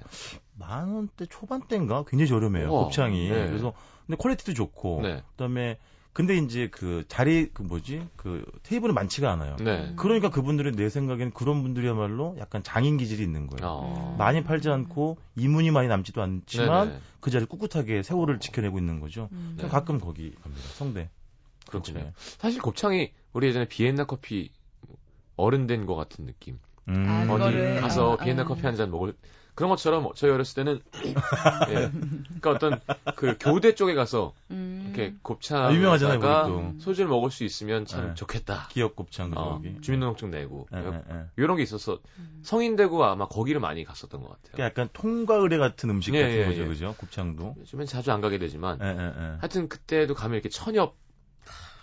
만 0.56 0.90
원대 0.90 1.26
초반대인가 1.26 2.04
굉장히 2.06 2.28
저렴해요. 2.28 2.70
곱창이. 2.70 3.28
네. 3.28 3.46
그래서 3.48 3.72
근데 4.06 4.16
quality도 4.16 4.54
좋고 4.54 5.00
네. 5.02 5.22
그다음에 5.32 5.78
근데 6.20 6.36
이제 6.36 6.68
그 6.70 7.04
자리 7.08 7.48
그 7.54 7.62
뭐지 7.62 8.06
그 8.16 8.44
테이블은 8.64 8.94
많지가 8.94 9.32
않아요. 9.32 9.56
네. 9.56 9.94
그러니까 9.96 10.28
그분들은 10.28 10.72
내 10.72 10.90
생각에는 10.90 11.32
그런 11.32 11.62
분들이야말로 11.62 12.36
약간 12.38 12.62
장인 12.62 12.98
기질이 12.98 13.22
있는 13.22 13.46
거예요. 13.46 13.66
어. 13.72 14.16
많이 14.18 14.44
팔지 14.44 14.68
않고 14.68 15.16
이문이 15.36 15.70
많이 15.70 15.88
남지도 15.88 16.20
않지만 16.20 16.88
네네. 16.88 17.00
그 17.20 17.30
자리 17.30 17.46
꿋꿋하게 17.46 18.02
세월을 18.02 18.34
어. 18.34 18.38
지켜내고 18.38 18.78
있는 18.78 19.00
거죠. 19.00 19.30
음. 19.32 19.56
네. 19.58 19.66
가끔 19.66 19.98
거기 19.98 20.34
갑니다. 20.42 20.62
성대. 20.74 21.08
그렇군요. 21.66 22.00
그렇죠. 22.00 22.12
사실 22.16 22.60
곱창이 22.60 23.12
우리 23.32 23.46
예전에 23.46 23.66
비엔나 23.66 24.04
커피 24.04 24.50
어른 25.36 25.66
된 25.66 25.86
것 25.86 25.94
같은 25.96 26.26
느낌. 26.26 26.58
음. 26.88 27.06
아, 27.08 27.32
어디 27.32 27.80
가서 27.80 28.12
아, 28.20 28.24
비엔나 28.24 28.42
아. 28.42 28.44
커피 28.44 28.60
한 28.66 28.76
잔 28.76 28.90
먹을 28.90 29.14
그런 29.54 29.70
것처럼 29.70 30.08
저희 30.14 30.30
어렸을 30.30 30.64
때는 30.64 30.80
예, 31.68 31.90
그러니까 32.40 32.50
어떤 32.50 32.80
그 33.16 33.36
교대 33.38 33.74
쪽에 33.74 33.94
가서 33.94 34.34
음. 34.50 34.82
이렇게 34.84 35.14
곱창 35.22 35.66
아, 35.66 35.72
유명하잖아요. 35.72 36.74
소주를 36.78 37.08
먹을 37.08 37.30
수 37.30 37.44
있으면 37.44 37.84
참 37.84 38.08
네. 38.08 38.14
좋겠다. 38.14 38.68
기업 38.70 38.96
곱창 38.96 39.32
어, 39.36 39.60
주민등록증 39.80 40.30
내고 40.30 40.66
네, 40.72 40.82
네, 40.82 41.02
네, 41.08 41.26
이런 41.36 41.56
게 41.56 41.62
있어서 41.62 42.00
음. 42.18 42.40
성인 42.42 42.76
되고 42.76 43.04
아마 43.04 43.26
거기를 43.28 43.60
많이 43.60 43.84
갔었던 43.84 44.20
것 44.20 44.28
같아요. 44.28 44.52
그러니까 44.52 44.64
약간 44.64 44.88
통과 44.92 45.36
의뢰 45.36 45.58
같은 45.58 45.90
음식 45.90 46.14
예, 46.14 46.22
같은 46.22 46.40
예, 46.40 46.46
거죠, 46.46 46.62
예. 46.62 46.66
그죠? 46.66 46.94
곱창도. 46.96 47.56
요즘엔 47.58 47.86
자주 47.86 48.12
안 48.12 48.20
가게 48.20 48.38
되지만 48.38 48.78
예, 48.82 48.86
예, 48.86 49.22
예. 49.22 49.36
하여튼 49.40 49.68
그때도 49.68 50.14
가면 50.14 50.36
이렇게 50.36 50.48
천엽 50.48 50.96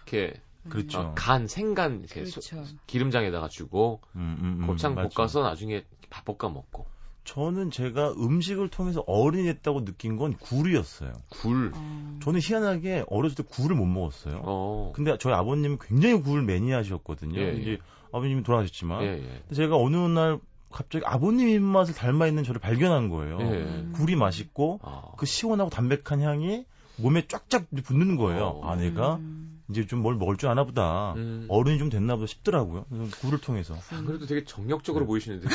이렇게 0.06 0.42
그렇죠. 0.70 1.00
어, 1.00 1.14
간 1.16 1.48
생간 1.48 2.00
이렇게 2.00 2.22
그렇죠. 2.22 2.42
소, 2.42 2.64
기름장에다가 2.88 3.48
주고 3.48 4.02
음, 4.16 4.38
음, 4.40 4.58
음, 4.62 4.68
곱창 4.68 4.96
볶아서 4.96 5.44
나중에 5.44 5.86
밥 6.10 6.26
볶아 6.26 6.52
먹고. 6.52 6.88
저는 7.28 7.72
제가 7.72 8.14
음식을 8.14 8.70
통해서 8.70 9.04
어른이 9.06 9.44
됐다고 9.44 9.84
느낀 9.84 10.16
건 10.16 10.34
굴이었어요. 10.38 11.12
굴. 11.28 11.74
어. 11.76 12.20
저는 12.24 12.40
희한하게 12.42 13.04
어렸을 13.10 13.36
때 13.36 13.44
굴을 13.44 13.76
못 13.76 13.86
먹었어요. 13.86 14.42
어. 14.44 14.94
근데 14.96 15.16
저희 15.20 15.34
아버님은 15.34 15.78
굉장히 15.82 16.22
굴 16.22 16.42
매니아셨거든요. 16.44 17.38
예, 17.40 17.54
이제 17.58 17.72
예. 17.72 17.78
아버님이 18.14 18.44
돌아가셨지만 18.44 19.04
예, 19.04 19.08
예. 19.22 19.54
제가 19.54 19.76
어느 19.76 19.98
날 19.98 20.40
갑자기 20.72 21.04
아버님 21.06 21.50
입맛을 21.50 21.94
닮아 21.94 22.28
있는 22.28 22.44
저를 22.44 22.62
발견한 22.62 23.10
거예요. 23.10 23.40
예. 23.42 23.86
굴이 23.94 24.16
맛있고 24.16 24.80
아. 24.82 25.12
그 25.18 25.26
시원하고 25.26 25.70
담백한 25.70 26.22
향이 26.22 26.64
몸에 26.96 27.28
쫙쫙 27.28 27.66
붙는 27.84 28.16
거예요. 28.16 28.46
어. 28.46 28.72
아 28.72 28.78
내가 28.78 29.16
음. 29.16 29.47
이제 29.70 29.86
좀 29.86 30.02
뭘 30.02 30.16
먹을 30.16 30.38
줄 30.38 30.50
아나 30.50 30.64
보다. 30.64 31.14
음. 31.14 31.46
어른이 31.50 31.78
좀 31.78 31.90
됐나 31.90 32.16
보다 32.16 32.28
싶더라고요. 32.28 32.86
굴을 33.22 33.42
통해서. 33.42 33.76
아, 33.92 34.02
그래도 34.06 34.26
되게 34.26 34.44
정력적으로 34.46 35.04
네. 35.04 35.08
보이시는데. 35.08 35.48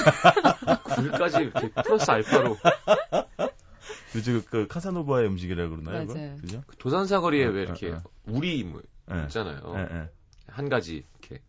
굴까지 0.95 1.39
이렇게 1.39 1.71
플러스 1.71 2.11
알파로. 2.11 2.57
요즘 4.15 4.43
그 4.51 4.67
카사노바의 4.69 5.27
음식이라고 5.29 5.77
그러나요? 5.77 6.07
맞아요. 6.07 6.37
그죠? 6.37 6.63
그 6.67 6.77
도산사거리에 6.77 7.47
네, 7.47 7.51
왜 7.51 7.63
이렇게 7.63 7.91
네, 7.91 7.95
네. 7.95 8.01
우리 8.27 8.63
뭐 8.65 8.83
있잖아요. 9.25 9.75
네, 9.75 10.09
한 10.47 10.69
가지 10.69 11.05
이렇게 11.21 11.43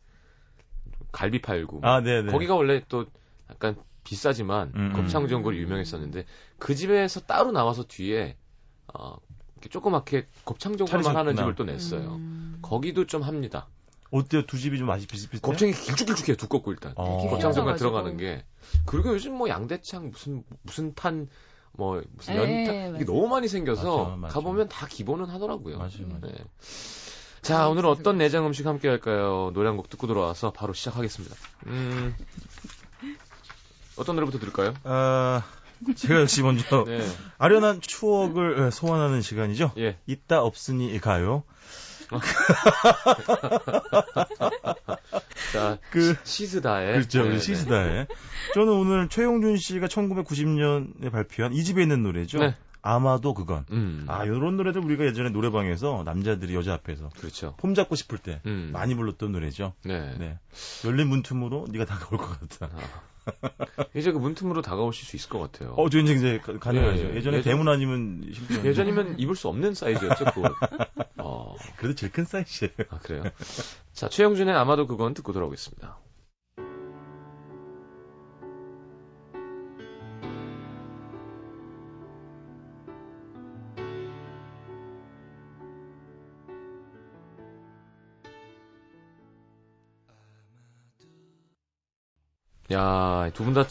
갈비 1.12 1.42
팔고. 1.42 1.82
아, 1.84 2.00
네, 2.02 2.24
거기가 2.24 2.56
원래 2.56 2.82
또 2.88 3.06
약간 3.50 3.76
비싸지만 4.06 4.72
음, 4.76 4.82
음. 4.88 4.94
곱창전골이 4.94 5.58
유명했었는데 5.60 6.26
그 6.58 6.76
집에서 6.76 7.20
따로 7.22 7.52
나와서 7.52 7.84
뒤에 7.84 8.38
어, 8.94 9.18
조그맣게 9.70 10.28
곱창전골만 10.44 11.16
하는 11.16 11.36
집을 11.36 11.56
또 11.56 11.64
냈어요. 11.64 12.16
음. 12.16 12.58
거기도 12.62 13.06
좀 13.08 13.22
합니다. 13.22 13.68
어때요? 14.12 14.46
두 14.46 14.60
집이 14.60 14.78
좀 14.78 14.88
맛이 14.88 15.08
비슷비슷해요? 15.08 15.50
곱창이 15.50 15.72
길쭉길쭉해요. 15.74 16.36
두껍고 16.38 16.72
일단. 16.72 16.94
어. 16.96 17.28
곱창전골 17.30 17.76
들어가는 17.78 18.18
게. 18.18 18.46
그리고 18.86 19.10
요즘 19.14 19.34
뭐 19.34 19.50
양대창 19.50 20.12
무슨 20.12 20.44
무슨 20.62 20.94
탄 20.94 21.28
뭐 21.76 22.04
무슨 22.16 22.36
네, 22.36 22.40
연탄 22.68 22.96
이게 22.98 23.04
너무 23.06 23.28
많이 23.28 23.48
생겨서 23.48 24.04
맞아, 24.04 24.16
맞아. 24.18 24.34
가보면 24.36 24.68
다 24.70 24.86
기본은 24.86 25.26
하더라고요. 25.26 25.80
맞아요. 25.80 26.08
맞아. 26.08 26.28
네. 26.28 26.36
자, 27.42 27.68
오늘 27.68 27.88
어떤 27.88 28.20
내장 28.20 28.46
음식 28.46 28.68
함께 28.68 28.88
할까요? 28.88 29.50
노래 29.56 29.68
한 29.70 29.78
곡 29.78 29.90
듣고 29.90 30.06
들어와서 30.06 30.54
바로 30.54 30.74
시작하겠습니다. 30.74 31.36
음. 31.66 32.16
어떤 33.98 34.16
노래부터 34.16 34.40
들을까요? 34.40 34.74
아, 34.84 35.44
제가 35.96 36.22
역시 36.22 36.42
먼저 36.42 36.84
네. 36.88 37.02
아련한 37.38 37.82
추억을 37.82 38.72
소환하는 38.72 39.22
시간이죠. 39.22 39.72
예. 39.78 39.98
있다 40.06 40.42
없으니 40.42 41.00
가요. 41.00 41.44
자, 45.52 45.78
그 45.90 46.16
시스다에 46.24 46.94
그렇죠, 46.94 47.24
네, 47.24 47.40
시스다에. 47.40 47.94
네. 47.94 48.08
저는 48.54 48.72
오늘 48.74 49.10
최용준 49.10 49.58
씨가 49.58 49.88
1990년에 49.88 51.12
발표한 51.12 51.54
이 51.54 51.64
집에 51.64 51.82
있는 51.82 52.04
노래죠. 52.04 52.40
네. 52.40 52.56
아마도 52.84 53.34
그건. 53.34 53.66
음. 53.72 54.06
아, 54.10 54.28
요런 54.28 54.58
노래들 54.58 54.84
우리가 54.84 55.06
예전에 55.06 55.30
노래방에서 55.30 56.04
남자들이 56.06 56.54
여자 56.54 56.74
앞에서 56.74 57.10
그렇죠. 57.18 57.56
폼 57.58 57.74
잡고 57.74 57.96
싶을 57.96 58.18
때 58.18 58.42
음. 58.46 58.72
많이 58.74 58.94
불렀던 58.94 59.32
노래죠. 59.32 59.74
네. 59.86 60.14
네. 60.20 60.38
열린 60.86 61.08
문틈으로 61.08 61.68
네가 61.72 61.86
다가올 61.86 62.20
것 62.20 62.40
같다. 62.42 62.70
아. 62.76 63.13
이제 63.96 64.12
그 64.12 64.18
문틈으로 64.18 64.62
다가오실 64.62 65.06
수 65.06 65.16
있을 65.16 65.30
것 65.30 65.40
같아요. 65.40 65.74
어, 65.78 65.90
저 65.90 66.00
이제 66.00 66.14
이제 66.14 66.40
가능하죠. 66.40 67.04
예, 67.04 67.16
예. 67.16 67.22
전에 67.22 67.38
예전, 67.38 67.52
대문 67.52 67.68
아니면 67.68 68.30
심지어 68.34 68.64
예전이면 68.64 69.20
입을 69.20 69.36
수 69.36 69.48
없는 69.48 69.74
사이즈였죠, 69.74 70.26
그거. 70.26 70.54
어. 71.18 71.56
그래도 71.78 71.96
제일 71.96 72.12
큰 72.12 72.26
사이즈예요. 72.26 72.72
아, 72.90 73.00
그래요? 73.00 73.24
자, 73.94 74.10
최영준의 74.10 74.56
아마도 74.56 74.88
그건 74.88 75.14
듣고 75.14 75.34
돌아오겠습니다. 75.34 75.98
야, 92.74 93.30
두 93.34 93.44
분 93.44 93.54
다 93.54 93.66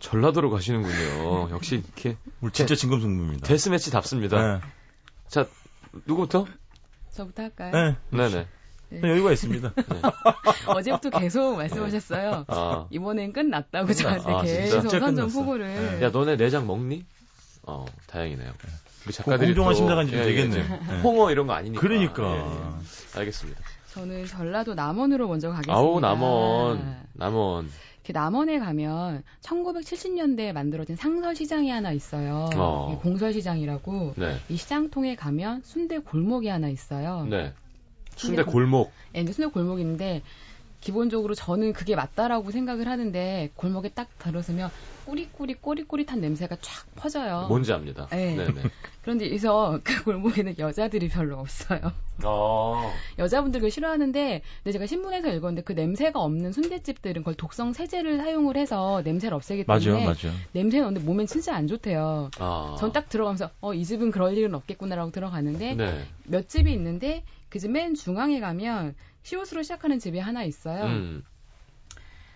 전라도로 0.00 0.50
가시는군요. 0.50 1.50
역시 1.50 1.76
이렇게 1.84 2.16
우리 2.40 2.52
진짜 2.52 2.74
진검승부입니다. 2.76 3.46
데스매치답습니다. 3.48 4.54
네. 4.54 4.60
자, 5.26 5.46
누구부터? 6.06 6.46
저부터 7.12 7.42
할까요? 7.44 7.72
네. 7.72 7.96
네네. 8.16 8.46
네. 8.90 9.00
여유가 9.02 9.32
있습니다. 9.32 9.72
네. 9.74 9.84
어제부터 10.68 11.10
계속 11.18 11.56
말씀하셨어요. 11.56 12.44
아. 12.46 12.86
이번엔 12.90 13.32
끝났다고 13.32 13.92
저한테 13.92 14.32
아, 14.32 14.42
계속 14.42 14.80
선전. 14.82 15.28
네. 15.98 16.02
야, 16.04 16.10
너네 16.10 16.36
내장 16.36 16.66
먹니? 16.66 17.04
어, 17.64 17.84
다행이네요. 18.06 18.52
우리 19.08 19.12
작가들이 19.14 19.54
공정한 19.54 19.74
심사관이 19.74 20.12
예, 20.12 20.22
되겠네. 20.22 20.56
예, 20.58 21.00
홍어 21.00 21.30
이런 21.30 21.46
거 21.46 21.54
아니니까. 21.54 21.80
그러니까. 21.80 22.36
예, 22.36 22.40
예. 22.40 23.18
알겠습니다. 23.20 23.60
저는 23.94 24.26
전라도 24.26 24.74
남원으로 24.74 25.28
먼저 25.28 25.48
가겠습니다. 25.48 25.74
아우, 25.74 25.98
남원. 25.98 26.96
남원. 27.14 27.70
이렇게 28.04 28.12
남원에 28.12 28.58
가면 28.58 29.22
1970년대에 29.40 30.52
만들어진 30.52 30.94
상설시장이 30.94 31.70
하나 31.70 31.92
있어요. 31.92 32.50
어. 32.54 33.00
공설시장이라고 33.02 34.14
네. 34.16 34.36
이 34.50 34.56
시장통에 34.56 35.16
가면 35.16 35.62
순대 35.64 35.98
골목이 35.98 36.48
하나 36.48 36.68
있어요. 36.68 37.26
네. 37.28 37.54
순대 38.14 38.42
골목. 38.42 38.92
네, 39.12 39.24
순대 39.24 39.46
골목인데 39.50 40.22
기본적으로 40.80 41.34
저는 41.34 41.72
그게 41.72 41.96
맞다라고 41.96 42.50
생각을 42.50 42.88
하는데 42.88 43.50
골목에 43.56 43.88
딱 43.90 44.08
들어서면 44.18 44.70
꾸리꾸리 45.06 45.54
꼬리꼬리탄 45.54 46.20
냄새가 46.20 46.56
쫙 46.60 46.86
퍼져요. 46.94 47.46
뭔지 47.48 47.72
압니다. 47.72 48.06
네. 48.10 48.36
네네. 48.36 48.62
그런데 49.02 49.26
여기서 49.26 49.80
그 49.82 50.04
골목에는 50.04 50.56
여자들이 50.58 51.08
별로 51.08 51.38
없어요. 51.38 51.80
어. 52.24 52.92
여자분들 53.18 53.60
그 53.60 53.70
싫어하는데 53.70 54.42
근데 54.62 54.72
제가 54.72 54.86
신문에서 54.86 55.28
읽었는데 55.30 55.62
그 55.62 55.72
냄새가 55.72 56.20
없는 56.20 56.52
순대집들은 56.52 57.22
그걸 57.22 57.34
독성 57.34 57.72
세제를 57.72 58.18
사용을 58.18 58.56
해서 58.58 59.00
냄새를 59.02 59.34
없애기 59.34 59.64
때문에 59.64 59.90
맞아요, 59.90 60.04
맞아요. 60.04 60.36
냄새는 60.52 60.86
없는데 60.88 61.06
몸엔 61.06 61.26
진짜 61.26 61.54
안 61.56 61.66
좋대요. 61.66 62.30
아. 62.38 62.76
전딱 62.78 63.08
들어가면서 63.08 63.50
어 63.60 63.72
이 63.74 63.84
집은 63.84 64.10
그럴 64.10 64.36
일은 64.36 64.54
없겠구나라고 64.54 65.10
들어가는데 65.10 65.74
네. 65.74 66.04
몇 66.24 66.48
집이 66.48 66.70
있는데 66.72 67.24
그 67.48 67.58
집 67.58 67.70
맨 67.70 67.94
중앙에 67.94 68.40
가면 68.40 68.94
시옷으로 69.28 69.62
시작하는 69.62 69.98
집이 69.98 70.18
하나 70.18 70.42
있어요. 70.42 70.84
음. 70.84 71.22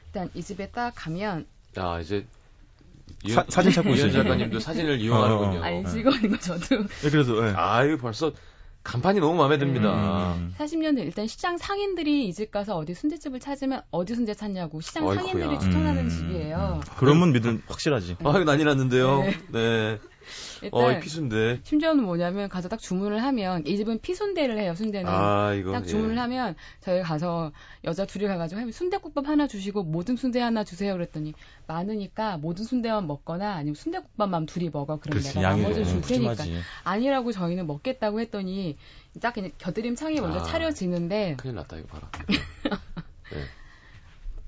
일단 0.07 0.29
이 0.35 0.43
집에 0.43 0.69
딱 0.69 0.93
가면 0.95 1.47
아 1.77 2.01
이제 2.01 2.27
사, 3.31 3.47
사진 3.49 3.73
찾고 3.73 3.91
있어요. 3.95 4.13
작가님도 4.13 4.61
사진을 4.61 5.01
이용하는군요. 5.01 5.61
어, 5.65 5.81
어. 5.81 5.91
직원인 5.91 6.31
거 6.33 6.39
저도. 6.39 6.83
네, 6.87 7.11
그래서 7.11 7.33
네. 7.41 7.53
아 7.57 7.83
이거 7.85 7.97
벌써 7.97 8.33
간판이 8.83 9.21
너무 9.21 9.37
마음에 9.39 9.57
듭니다. 9.57 10.35
음. 10.35 10.55
40년 10.59 10.97
전 10.97 10.99
일단 10.99 11.27
시장 11.27 11.57
상인들이 11.57 12.29
이 12.29 12.33
집 12.35 12.51
가서 12.51 12.77
어디 12.77 12.93
순대집을 12.95 13.41
찾으면 13.41 13.81
어디 13.91 14.15
순대 14.15 14.35
찾냐고 14.35 14.83
시장 14.83 15.07
어이쿠야. 15.07 15.25
상인들이 15.33 15.61
추천하는 15.61 16.05
음. 16.05 16.09
집이에요. 16.11 16.81
음. 16.85 16.93
그러면 16.99 17.33
믿음 17.33 17.63
확실하지. 17.69 18.17
아 18.23 18.39
난리 18.45 18.65
났는데요. 18.65 19.21
네. 19.23 19.39
네. 19.51 19.99
어, 20.71 20.99
피순대. 21.01 21.61
심지어는 21.65 22.05
뭐냐면 22.05 22.49
가서 22.49 22.69
딱 22.69 22.79
주문을 22.79 23.23
하면 23.23 23.67
이 23.67 23.77
집은 23.77 24.01
피순대를 24.01 24.59
해요. 24.59 24.75
순대는. 24.75 25.11
아, 25.11 25.55
이거, 25.55 25.73
딱 25.73 25.87
주문을 25.87 26.17
예. 26.17 26.21
하면 26.21 26.55
저희 26.81 27.03
가서 27.03 27.53
여자 27.85 28.05
둘이 28.07 28.27
가가지고 28.27 28.61
하면 28.61 28.73
순대국밥 28.73 29.29
하나 29.29 29.47
주시고 29.47 29.85
모든 29.85 30.17
순대 30.17 30.41
하나 30.41 30.65
주세요. 30.65 30.93
그랬더니 30.95 31.35
많으니까 31.67 32.37
모든 32.39 32.65
순대만 32.65 33.07
먹거나 33.07 33.55
아니면 33.55 33.75
순대국밥만 33.75 34.47
둘이 34.47 34.71
먹어. 34.73 34.99
그럼 34.99 35.19
그렇지, 35.19 35.35
내가 35.35 35.51
나머지 35.57 35.85
줄 35.85 36.01
테니까. 36.01 36.45
아니라고 36.85 37.33
저희는 37.33 37.67
먹겠다고 37.67 38.21
했더니 38.21 38.77
딱 39.21 39.35
그냥 39.35 39.51
겨드림 39.59 39.95
창이 39.95 40.21
먼저 40.21 40.41
아, 40.41 40.43
차려지는데. 40.43 41.37
큰일 41.39 41.57
났다 41.57 41.77
이거 41.77 41.87
봐라. 41.89 42.11
네. 43.33 43.45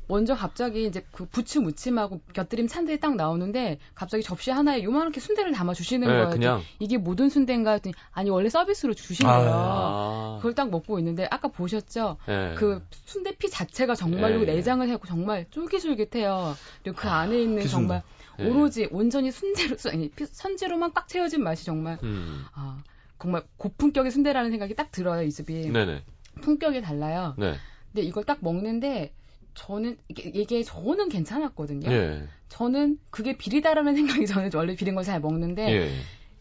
먼저 0.07 0.35
갑자기 0.35 0.87
이제 0.87 1.05
그 1.13 1.27
부추 1.27 1.61
무침하고 1.61 2.21
곁들임 2.33 2.67
찬들이 2.67 3.01
딱 3.01 3.17
나오는데 3.17 3.79
갑자기 3.95 4.23
접시 4.23 4.51
하나에 4.51 4.83
요만하게 4.83 5.21
순대를 5.21 5.53
담아 5.53 5.75
주시는 5.75 6.07
네, 6.07 6.15
거예요. 6.15 6.31
그냥 6.31 6.63
이게 6.79 6.99
모든 6.99 7.29
순대인가 7.29 7.73
했더니 7.73 7.95
아니 8.13 8.31
원래 8.31 8.49
서비스로 8.49 8.95
주신 8.95 9.27
거예요. 9.27 9.51
아. 9.53 10.37
그걸 10.39 10.55
딱 10.55 10.71
먹고 10.71 10.99
있는데 10.99 11.27
아까 11.31 11.49
보셨죠? 11.49 12.19
네. 12.27 12.55
그 12.57 12.85
순대피 12.91 13.49
자체가 13.51 13.95
정말로 13.95 14.41
네. 14.41 14.55
내장을 14.55 14.87
해고 14.89 15.07
정말 15.07 15.47
쫄깃쫄깃해요. 15.51 16.55
그리고 16.83 16.99
그 16.99 17.09
안에 17.09 17.41
있는 17.41 17.63
아, 17.63 17.67
정말 17.67 18.03
네. 18.39 18.49
오로지 18.49 18.89
온전히 18.91 19.31
순대로 19.31 19.77
아니 19.91 20.11
선지로만 20.17 20.93
꽉 20.93 21.09
채워진 21.09 21.43
맛이 21.43 21.65
정말 21.65 21.99
음. 22.03 22.45
아 22.53 22.83
정말 23.19 23.43
고품격의 23.57 24.11
순대라는 24.11 24.51
생각이 24.51 24.75
딱 24.75 24.93
들어요 24.93 25.23
이 25.23 25.31
집이. 25.31 25.71
네네. 25.71 26.03
품격이 26.43 26.83
달라요. 26.83 27.35
네. 27.39 27.55
근데 27.93 28.07
이걸 28.07 28.25
딱 28.25 28.39
먹는데 28.43 29.15
저는 29.55 29.97
이게, 30.09 30.31
이게 30.35 30.63
저는 30.63 31.09
괜찮았거든요. 31.09 31.91
예. 31.91 32.29
저는 32.49 32.99
그게 33.11 33.37
비리다라는 33.37 33.95
생각이 33.97 34.27
저는 34.27 34.51
원래 34.55 34.75
비린 34.75 34.95
걸 34.95 35.05
잘 35.05 35.21
먹는데 35.21 35.69
예. 35.73 35.91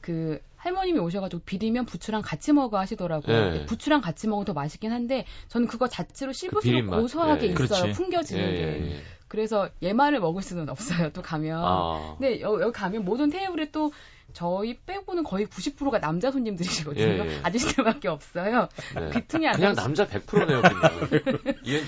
그 0.02 0.40
할머님이 0.58 1.00
오셔가지고 1.00 1.42
비리면 1.46 1.86
부추랑 1.86 2.22
같이 2.24 2.54
먹어 2.54 2.78
하시더라고요. 2.80 3.56
예. 3.56 3.66
부추랑 3.66 4.00
같이 4.02 4.28
먹으면 4.28 4.46
더 4.46 4.54
맛있긴 4.54 4.92
한데 4.92 5.26
저는 5.50 5.68
그거 5.68 5.88
자체로 5.88 6.32
씹을수록 6.32 6.90
그 6.90 7.02
고소하게 7.02 7.48
예. 7.48 7.52
있어요. 7.52 7.68
그렇지. 7.68 7.92
풍겨지는 7.92 8.44
예, 8.44 8.56
게. 8.56 9.02
예, 9.34 9.38
그래서 9.38 9.70
얘만을 9.82 10.20
먹을 10.20 10.42
수는 10.44 10.70
없어요. 10.70 11.10
또 11.12 11.22
가면. 11.22 11.60
아. 11.64 12.16
근데 12.20 12.40
여 12.42 12.56
기 12.58 12.72
가면 12.72 13.04
모든 13.04 13.30
테이블에 13.32 13.72
또 13.72 13.92
저희 14.34 14.80
빼고는 14.80 15.24
거의 15.24 15.46
90%가 15.46 16.00
남자 16.00 16.32
손님들이시거든요. 16.32 17.04
예, 17.06 17.20
예. 17.36 17.40
아저씨들밖에 17.44 18.08
없어요. 18.08 18.68
네. 18.96 19.10
귀퉁이 19.14 19.48
안 19.48 19.56
그냥 19.56 19.76
남자 19.76 20.08
100%네요. 20.08 20.62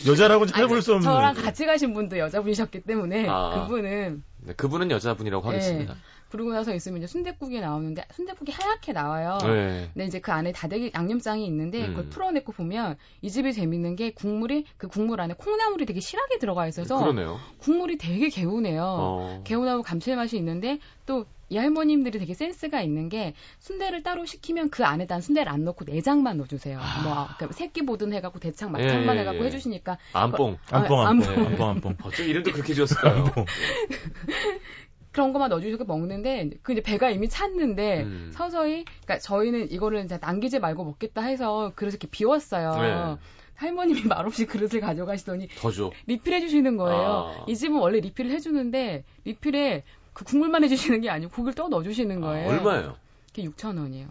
여자라고 0.08 0.45
해볼 0.55 0.81
수 0.81 0.93
없는. 0.93 1.03
저랑 1.03 1.34
같이 1.36 1.65
가신 1.65 1.93
분도 1.93 2.17
여자분이셨기 2.19 2.81
때문에 2.81 3.27
아, 3.29 3.62
그분은 3.67 4.23
네, 4.41 4.53
그분은 4.53 4.91
여자분이라고 4.91 5.43
예. 5.47 5.49
하겠습니다. 5.53 5.95
그러고 6.35 6.51
나서 6.51 6.73
있으면 6.73 6.97
이제 6.97 7.07
순대국이 7.07 7.59
나오는데 7.61 8.03
순대국이 8.13 8.51
하얗게 8.51 8.91
나와요. 8.91 9.37
네. 9.43 9.89
근데 9.93 10.05
이제 10.05 10.19
그 10.19 10.31
안에 10.33 10.51
다대기 10.51 10.91
양념장이 10.93 11.45
있는데 11.45 11.85
음. 11.85 11.87
그걸 11.87 12.09
풀어내고 12.09 12.51
보면 12.51 12.97
이 13.21 13.31
집이 13.31 13.53
재밌는 13.53 13.95
게 13.95 14.11
국물이 14.11 14.65
그 14.77 14.87
국물 14.87 15.21
안에 15.21 15.33
콩나물이 15.35 15.85
되게 15.85 16.01
실하게 16.01 16.37
들어가 16.39 16.67
있어서 16.67 16.99
그러네요. 16.99 17.39
국물이 17.59 17.97
되게 17.97 18.27
개운해요. 18.29 18.83
어. 18.83 19.41
개운하고 19.45 19.81
감칠맛이 19.81 20.35
있는데 20.37 20.79
또 21.05 21.25
이 21.49 21.57
할머님들이 21.57 22.17
되게 22.17 22.33
센스가 22.33 22.81
있는 22.81 23.07
게 23.07 23.33
순대를 23.59 24.01
따로 24.01 24.25
시키면 24.25 24.71
그 24.71 24.83
안에다 24.83 25.21
순대를 25.21 25.51
안 25.51 25.63
넣고 25.63 25.85
내장만 25.85 26.37
넣어주세요. 26.37 26.79
아. 26.81 27.01
뭐 27.03 27.27
그러니까 27.37 27.55
새끼 27.55 27.85
보든 27.85 28.13
해갖고 28.13 28.39
대창 28.39 28.71
막창만 28.71 29.15
예, 29.15 29.19
예, 29.19 29.21
해갖고 29.21 29.43
예. 29.43 29.47
해주시니까 29.47 29.97
안뽕 30.13 30.57
안뽕 30.71 31.07
안뽕 31.07 31.45
안뽕 31.45 31.69
안뽕 31.69 31.97
어쩜 32.03 32.27
이름도 32.27 32.51
그렇게 32.51 32.73
지었을까요? 32.73 33.25
그런 35.15 35.32
것만 35.32 35.49
넣어주시고 35.49 35.86
먹는데 35.86 36.49
그 36.62 36.73
이제 36.73 36.82
배가 36.82 37.10
이미 37.10 37.30
찼는데 37.30 38.04
음. 38.04 38.32
서서히 38.34 38.84
그러니까 39.06 39.19
저희는 39.19 39.71
이거를 39.71 40.04
이제 40.04 40.19
남기지 40.21 40.60
말고 40.60 40.84
먹겠다 40.84 41.21
해서 41.21 41.71
그릇을 41.73 41.93
이렇게 41.95 42.10
비웠어요. 42.12 42.75
네. 42.82 43.17
할머님이 43.56 44.04
말없이 44.12 44.45
그릇을 44.45 44.82
가져가시더니 44.82 45.47
더 45.58 45.71
줘. 45.71 45.89
리필해 46.08 46.41
주시는 46.41 46.75
거예요. 46.75 47.34
아. 47.34 47.45
이 47.47 47.56
집은 47.56 47.78
원래 47.78 48.01
리필을 48.01 48.30
해주는데 48.32 49.06
리필에 49.23 49.84
그 50.12 50.25
국물만 50.25 50.65
해주시는 50.65 50.99
게 50.99 51.10
아니고 51.10 51.32
국을 51.32 51.54
떠 51.54 51.69
넣어주시는 51.69 52.21
아, 52.21 52.28
거예요. 52.28 52.49
아, 52.49 52.54
얼마예요? 52.54 52.95
그게 53.28 53.47
6천 53.47 53.78
원이에요. 53.80 54.10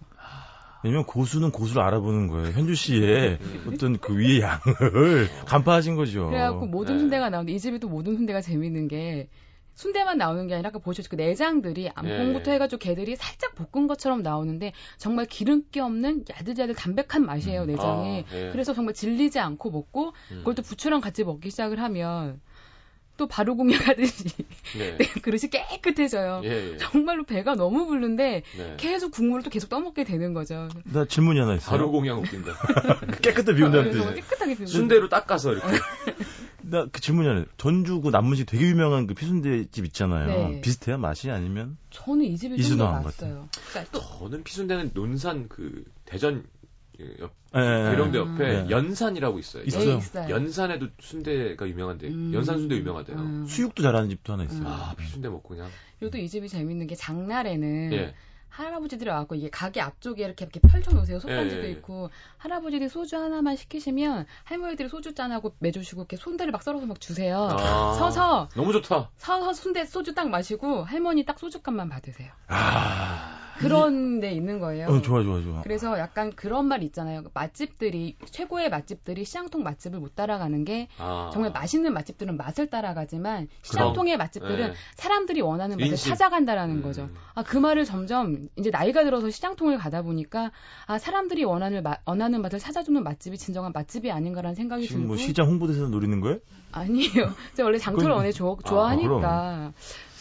왜냐면 0.85 1.05
고수는 1.05 1.51
고수를 1.51 1.83
알아보는 1.83 2.29
거예요. 2.29 2.53
현주 2.53 2.75
씨의 2.75 3.39
어떤 3.69 3.99
그 3.99 4.17
위의 4.17 4.41
양을 4.41 5.29
간파하신 5.45 5.97
거죠. 5.97 6.29
그래갖고 6.29 6.65
모든 6.65 6.95
네. 6.95 7.01
순대가 7.01 7.29
나오는데 7.29 7.53
이 7.53 7.59
집이 7.59 7.79
또 7.79 7.91
모든 7.91 8.17
순대가 8.17 8.41
재밌는 8.41 8.89
게 8.89 9.29
순대만 9.75 10.19
나오는 10.19 10.47
게 10.47 10.55
아니라 10.55 10.69
아까 10.69 10.79
보셨죠 10.79 11.11
그 11.11 11.17
내장들이 11.17 11.91
암봉부터 11.95 12.51
네. 12.51 12.55
해가지고 12.55 12.79
개들이 12.79 13.17
살짝 13.17 13.55
볶은 13.55 13.87
것처럼 13.87 14.23
나오는데 14.23 14.73
정말 14.99 15.27
기름기 15.27 15.81
없는 15.81 16.25
야들야들 16.31 16.75
담백한 16.75 17.27
맛이에요 17.27 17.63
음. 17.63 17.67
내장이 17.67 18.25
아, 18.29 18.33
네. 18.33 18.51
그래서 18.51 18.73
정말 18.73 18.95
질리지 18.95 19.39
않고 19.39 19.71
먹고 19.71 20.13
음. 20.31 20.39
그걸 20.39 20.55
또 20.55 20.63
부추랑 20.63 21.01
같이 21.01 21.25
먹기 21.25 21.51
시작을 21.51 21.81
하면 21.81 22.41
또 23.17 23.29
바로 23.29 23.57
공략하듯이 23.57 24.29
네. 24.77 24.97
네, 24.99 25.07
그릇이 25.23 25.43
깨끗해져요. 25.51 26.41
예, 26.45 26.73
예. 26.73 26.77
정말로 26.79 27.25
배가 27.25 27.55
너무 27.55 27.87
부른데 27.87 28.43
네. 28.57 28.75
계속 28.77 29.13
국물을 29.13 29.45
또 29.45 29.51
계속 29.51 29.69
떠먹게 29.69 30.05
되는 30.05 30.35
거죠. 30.35 30.69
나 30.85 31.05
질문이 31.05 31.39
하나 31.39 31.55
있어요. 31.55 31.71
바로 31.71 31.93
공약 31.93 32.19
웃긴다. 32.19 32.53
깨끗하게 33.23 33.55
비운다는 33.55 33.93
뜻이. 33.93 34.05
아, 34.05 34.15
깨끗하게 34.15 34.57
비운. 34.57 34.67
순대로 34.67 35.09
닦아서 35.09 35.53
이렇게. 35.53 35.69
나 36.71 36.87
그 36.91 37.01
질문이 37.01 37.29
하나. 37.29 37.45
전주구 37.57 38.11
남문시 38.11 38.45
되게 38.45 38.65
유명한 38.67 39.07
그 39.07 39.15
피순대 39.15 39.67
집 39.71 39.85
있잖아요. 39.87 40.27
네. 40.27 40.61
비슷해요 40.61 40.99
맛이 40.99 41.31
아니면? 41.31 41.77
저는 41.91 42.25
이 42.25 42.37
집이 42.37 42.63
좀더 42.63 42.91
맛있어요. 43.03 43.49
그러니까 43.71 43.93
또 43.93 44.01
저는 44.01 44.45
피순대는 44.45 44.91
논산 44.95 45.49
그 45.49 45.85
대전 46.05 46.45
옆, 47.21 47.33
네, 47.53 47.91
계룡대 47.91 48.19
옆에 48.19 48.63
네. 48.65 48.71
연산이라고 48.71 49.39
있어요. 49.41 49.65
있어요. 49.65 49.99
네, 50.15 50.31
연산에도 50.31 50.89
순대가 51.01 51.67
유명한데 51.69 52.07
음, 52.09 52.33
연산 52.33 52.59
순대 52.59 52.77
유명하대요. 52.77 53.17
음. 53.17 53.47
수육도 53.47 53.83
잘하는 53.83 54.09
집도 54.11 54.33
하나 54.33 54.45
있어요. 54.45 54.63
아, 54.67 54.95
피순대 54.97 55.29
먹고 55.29 55.49
그냥. 55.49 55.69
그리고 55.99 56.13
또 56.13 56.19
이 56.19 56.29
집이 56.29 56.49
재밌는 56.49 56.87
게 56.87 56.95
장날에는 56.95 57.93
예. 57.95 58.15
할아버지들이 58.55 59.11
와갖고 59.11 59.35
이게 59.35 59.51
가게 59.51 59.81
앞쪽에 59.81 60.25
이렇게 60.25 60.45
이렇게 60.45 60.61
펼쳐놓으세요. 60.61 61.19
솥단지도 61.19 61.63
예, 61.63 61.65
예, 61.65 61.69
예. 61.69 61.73
있고 61.73 62.11
할아버지들이 62.39 62.89
소주 62.89 63.17
하나만 63.17 63.57
시키시면 63.57 64.27
할머니들이 64.45 64.89
소주 64.89 65.15
잔하고 65.15 65.55
매주시고 65.59 66.03
이렇게 66.03 66.17
손대를 66.17 66.53
막 66.53 66.63
썰어서 66.63 66.87
막 66.87 67.01
주세요. 67.01 67.49
아, 67.51 67.95
서서 67.95 68.49
너무 68.55 68.73
좋다. 68.73 69.11
서서 69.17 69.53
순대 69.53 69.85
소주 69.85 70.15
딱 70.15 70.29
마시고 70.29 70.85
할머니 70.85 71.25
딱 71.25 71.39
소주값만 71.39 71.89
받으세요. 71.89 72.31
아. 72.49 73.34
그런 73.59 74.21
데 74.21 74.33
있는 74.33 74.59
거예요. 74.59 74.89
어, 74.89 75.01
좋아, 75.01 75.23
좋아, 75.23 75.41
좋아. 75.41 75.63
그래서 75.63 75.99
약간 75.99 76.33
그런 76.35 76.67
말 76.67 76.83
있잖아요. 76.83 77.23
맛집들이, 77.33 78.17
최고의 78.25 78.71
맛집들이 78.71 79.25
시장통 79.25 79.63
맛집을 79.63 79.99
못 80.01 80.15
따라가는 80.17 80.65
게 80.65 80.89
아. 80.99 81.31
정말 81.33 81.53
맛있는 81.53 81.93
맛집들은 81.93 82.37
맛을 82.37 82.69
따라가지만 82.69 83.49
시장통의 83.63 84.17
맛집들은 84.17 84.69
네. 84.69 84.75
사람들이 84.97 85.41
원하는 85.41 85.77
맛을 85.77 85.93
인심. 85.93 86.11
찾아간다라는 86.11 86.77
음. 86.77 86.83
거죠. 86.83 87.09
아, 87.35 87.43
그 87.43 87.57
말을 87.57 87.85
점점 87.85 88.49
이제 88.57 88.71
나이가 88.71 89.05
들어서 89.05 89.31
시장통을 89.31 89.79
가다 89.79 90.03
보니까 90.03 90.51
아, 90.87 90.99
사람들이 90.99 91.45
원하는, 91.45 91.83
마, 91.83 91.97
원하는 92.07 92.43
맛을 92.43 92.59
찾아주는 92.59 93.03
맛집이 93.03 93.39
진정한 93.39 93.73
맛집이 93.75 94.11
아닌가라는 94.11 94.55
생각이 94.55 94.87
지금 94.87 95.07
뭐 95.07 95.17
들고. 95.17 95.21
뭐 95.23 95.27
시장 95.27 95.47
홍보대사 95.47 95.85
노리는 95.89 96.21
거예요? 96.21 96.39
아니에요. 96.73 97.33
제가 97.55 97.67
원래 97.67 97.79
장터를 97.79 98.11
원래 98.17 98.33
좋아, 98.33 98.57
좋아하니까. 98.65 99.21
아, 99.23 99.73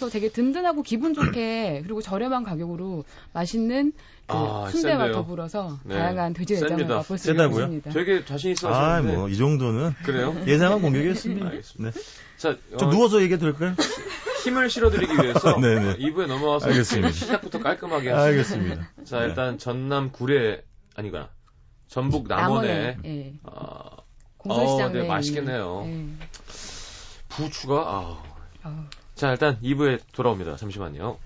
그래서 0.03 0.09
되게 0.09 0.29
든든하고 0.29 0.81
기분 0.81 1.13
좋게 1.13 1.81
그리고 1.83 2.01
저렴한 2.01 2.43
가격으로 2.43 3.05
맛있는 3.31 3.93
그 4.27 4.35
아, 4.35 4.67
순대와 4.69 4.97
센데요. 4.97 5.13
더불어서 5.13 5.79
네. 5.83 5.95
다양한 5.95 6.33
돼지 6.33 6.53
내장을 6.55 6.85
맛볼 6.85 7.17
수 7.17 7.31
있습니다. 7.31 7.91
되게 7.91 8.25
자신 8.25 8.51
있어 8.51 8.69
아, 8.69 9.01
뭐이 9.01 9.37
정도는 9.37 9.93
그래요? 10.03 10.35
예상한 10.47 10.81
공격이었습니다. 10.81 11.45
알겠습니다. 11.47 11.99
네. 11.99 12.05
자, 12.37 12.57
좀 12.77 12.89
어, 12.89 12.91
누워서 12.91 13.21
얘기해도 13.21 13.45
될까요? 13.45 13.75
힘을 14.43 14.69
실어드리기 14.69 15.13
위해서 15.13 15.55
2부에 15.57 16.27
넘어와서 16.27 16.67
알겠습니다. 16.67 17.11
시작부터 17.13 17.59
깔끔하게 17.59 18.09
하겠습니다. 18.09 18.71
알겠습니다. 18.71 19.03
자, 19.05 19.23
일단 19.23 19.57
전남 19.57 20.11
구례 20.11 20.63
아니구나. 20.95 21.29
전북 21.87 22.27
남원에 22.27 22.97
예. 23.05 23.33
아, 23.43 23.97
공설시장 24.37 24.89
어, 24.89 24.93
네, 24.93 25.07
맛있겠네요. 25.07 25.83
예. 25.85 26.05
부추가 27.29 27.75
아. 27.77 28.23
아. 28.63 28.89
자, 29.15 29.31
일단 29.31 29.59
2부에 29.61 29.99
돌아옵니다. 30.11 30.55
잠시만요. 30.55 31.17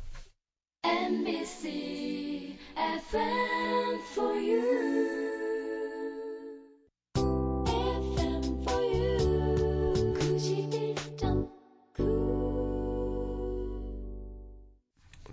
MBC 0.84 2.58
FM 2.76 4.00
for 4.12 4.36
you. 4.36 5.18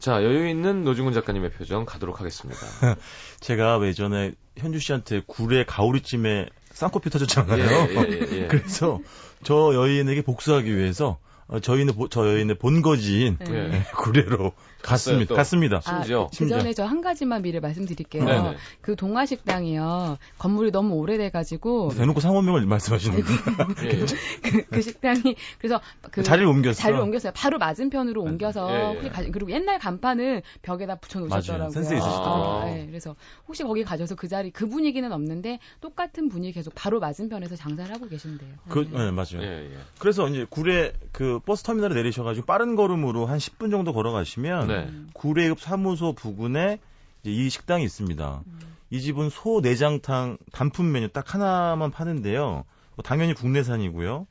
자, 0.05 0.23
여유 0.23 0.47
있는 0.51 0.85
노중훈 0.85 1.15
작가님의 1.15 1.51
표정 1.53 1.87
가도록 1.87 2.21
하겠습니다. 2.21 2.61
제가 3.41 3.81
예전에 3.87 4.33
현주 4.59 4.79
씨한테 4.79 5.23
굴의 5.27 5.65
가오리찜에 5.65 6.51
쌍코피 6.73 7.09
터졌잖아요. 7.09 7.65
예, 7.89 7.95
예, 7.95 8.11
예, 8.11 8.43
예. 8.43 8.47
그래서 8.49 9.01
저 9.45 9.73
여인에게 9.75 10.21
복수하기 10.21 10.77
위해서 10.77 11.19
어, 11.47 11.61
저희는 11.61 11.95
저 12.11 12.27
여인의 12.27 12.57
본거지인 12.59 13.39
네. 13.39 13.83
구례로 13.97 14.53
갔습니다. 14.83 15.35
갔습니다. 15.35 15.81
아, 15.85 16.03
심지어. 16.03 16.29
그 16.37 16.49
전에 16.49 16.73
저 16.73 16.85
한 16.85 17.01
가지만 17.01 17.43
미리 17.43 17.59
말씀드릴게요. 17.61 18.25
네네. 18.25 18.51
네. 18.51 18.57
그 18.83 18.95
동화식당이요. 18.97 20.19
건물이 20.39 20.71
너무 20.71 20.95
오래돼가지고. 20.95 21.91
대놓고 21.97 22.21
상호명을 22.21 22.67
말씀하시는 22.67 23.23
거예요. 23.23 23.39
그, 23.75 24.07
그, 24.43 24.65
그, 24.67 24.83
식당이 24.83 25.37
그래서 25.59 25.81
그 26.11 26.23
자리를 26.23 26.47
옮겼어요. 26.47 26.75
자리를 26.75 27.01
옮겼어요. 27.01 27.33
바로 27.35 27.59
맞은편으로 27.59 28.23
네. 28.25 28.31
옮겨서 28.31 28.71
예, 28.71 29.01
예. 29.05 29.31
그리고 29.31 29.51
옛날 29.51 29.79
간판은 29.79 30.43
벽에다 30.63 30.97
붙여놓으셨더라고요. 30.97 31.71
센스 31.71 31.95
있으시더라고요. 31.95 32.61
아, 32.61 32.65
네, 32.67 32.87
그래서 32.87 33.17
혹시 33.49 33.63
거기 33.65 33.83
가셔서 33.85 34.15
그 34.15 34.29
자리 34.29 34.51
그 34.51 34.69
분위기는 34.69 35.11
없는데 35.11 35.59
똑같은 35.81 36.29
분이 36.29 36.53
계속 36.53 36.75
바로 36.75 37.01
맞은편에서 37.01 37.57
장사를 37.57 37.93
하고 37.95 38.09
계신데요. 38.09 38.51
그, 38.69 38.87
네, 38.91 39.11
맞아요. 39.11 39.43
예, 39.43 39.71
예. 39.73 39.79
그래서 39.99 40.29
이제 40.29 40.47
구례 40.49 40.93
그 41.13 41.34
버스 41.41 41.63
터미널에 41.63 41.95
내리셔가지고 41.95 42.47
빠른 42.47 42.77
걸음으로 42.77 43.27
한 43.27 43.39
10분 43.39 43.71
정도 43.71 43.93
걸어가시면 43.93 44.69
네. 44.69 44.91
구례읍 45.13 45.61
사무소 45.61 46.13
부근에 46.13 46.79
이 47.25 47.49
식당이 47.49 47.85
있습니다. 47.85 48.43
음. 48.47 48.61
이 48.91 49.01
집은 49.01 49.31
소 49.31 49.61
내장탕 49.61 50.39
단품 50.53 50.93
메뉴 50.93 51.09
딱 51.09 51.35
하나만 51.35 51.91
파는데요. 51.91 52.65
뭐 52.97 53.03
당연히 53.03 53.35
국내산이고요. 53.35 54.27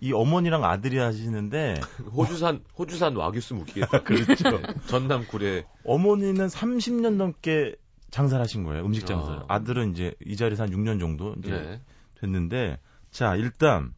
이 0.00 0.12
어머니랑 0.12 0.64
아들이 0.64 0.98
하시는데 0.98 1.80
호주산 2.12 2.64
호주산 2.76 3.16
와규스 3.16 3.54
묵기겠다. 3.54 4.02
그렇죠. 4.04 4.50
네. 4.50 4.62
전남 4.86 5.26
구례 5.26 5.64
어머니는 5.84 6.48
30년 6.48 7.14
넘게 7.14 7.76
장사를 8.10 8.42
하신 8.42 8.64
거예요. 8.64 8.84
음식 8.84 9.06
장사. 9.06 9.32
아. 9.32 9.44
아들은 9.48 9.92
이제 9.92 10.14
이 10.24 10.36
자리에서 10.36 10.64
한 10.64 10.70
6년 10.70 11.00
정도 11.00 11.34
이제 11.38 11.50
네. 11.50 11.80
됐는데 12.20 12.78
자 13.10 13.36
일단 13.36 13.94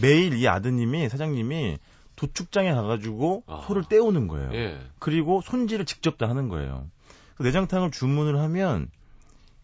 매일 0.00 0.34
이 0.34 0.48
아드님이 0.48 1.08
사장님이 1.08 1.78
도축장에 2.16 2.72
가가지고 2.72 3.44
아. 3.46 3.62
소를 3.66 3.84
떼오는 3.84 4.28
거예요. 4.28 4.52
예. 4.54 4.78
그리고 4.98 5.40
손질을 5.40 5.84
직접 5.84 6.18
다 6.18 6.28
하는 6.28 6.48
거예요. 6.48 6.86
그 7.36 7.42
내장탕을 7.42 7.90
주문을 7.90 8.38
하면 8.38 8.88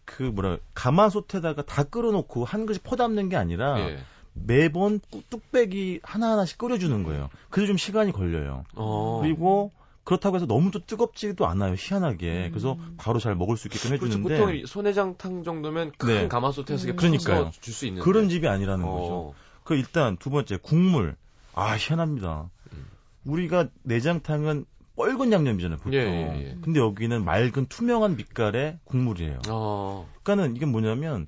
그 0.05 0.23
뭐라 0.23 0.57
가마솥에다가 0.73 1.61
다 1.63 1.83
끓여놓고 1.83 2.43
한 2.43 2.65
그릇 2.65 2.83
퍼담는 2.83 3.29
게 3.29 3.37
아니라 3.37 3.79
예. 3.79 3.99
매번 4.33 4.99
뚝배기 5.29 6.01
하나 6.03 6.31
하나씩 6.31 6.57
끓여주는 6.57 7.03
거예요. 7.03 7.29
그래서 7.49 7.67
좀 7.67 7.77
시간이 7.77 8.11
걸려요. 8.11 8.63
어. 8.75 9.19
그리고 9.21 9.71
그렇다고 10.03 10.35
해서 10.35 10.45
너무 10.45 10.71
또 10.71 10.79
뜨겁지도 10.85 11.45
않아요. 11.47 11.75
희한하게. 11.77 12.47
음. 12.47 12.51
그래서 12.51 12.77
바로 12.97 13.19
잘 13.19 13.35
먹을 13.35 13.55
수 13.55 13.67
있게끔 13.67 13.89
그렇죠. 13.89 14.05
해주는데. 14.05 14.35
그렇죠. 14.35 14.51
보통 14.51 14.65
소내장탕 14.65 15.43
정도면 15.43 15.91
큰 15.97 16.07
네. 16.07 16.27
가마솥에서 16.27 16.89
음. 16.89 16.95
그러니까요. 16.95 17.51
줄수 17.59 17.85
있는 17.85 18.01
그런 18.01 18.29
집이 18.29 18.47
아니라는 18.47 18.85
어. 18.85 18.91
거죠. 18.91 19.33
그 19.63 19.75
일단 19.75 20.17
두 20.17 20.29
번째 20.29 20.57
국물. 20.57 21.15
아 21.53 21.75
희한합니다. 21.75 22.49
음. 22.73 22.85
우리가 23.25 23.67
내장탕은 23.83 24.65
뻘건 24.95 25.31
양념이잖아요, 25.31 25.79
보통. 25.79 25.93
예, 25.93 26.05
예, 26.05 26.49
예. 26.49 26.57
근데 26.61 26.79
여기는 26.79 27.23
맑은 27.23 27.65
투명한 27.67 28.17
빛깔의 28.17 28.79
국물이에요. 28.83 29.39
어. 29.49 30.07
그러니까는 30.23 30.55
이게 30.55 30.65
뭐냐면 30.65 31.27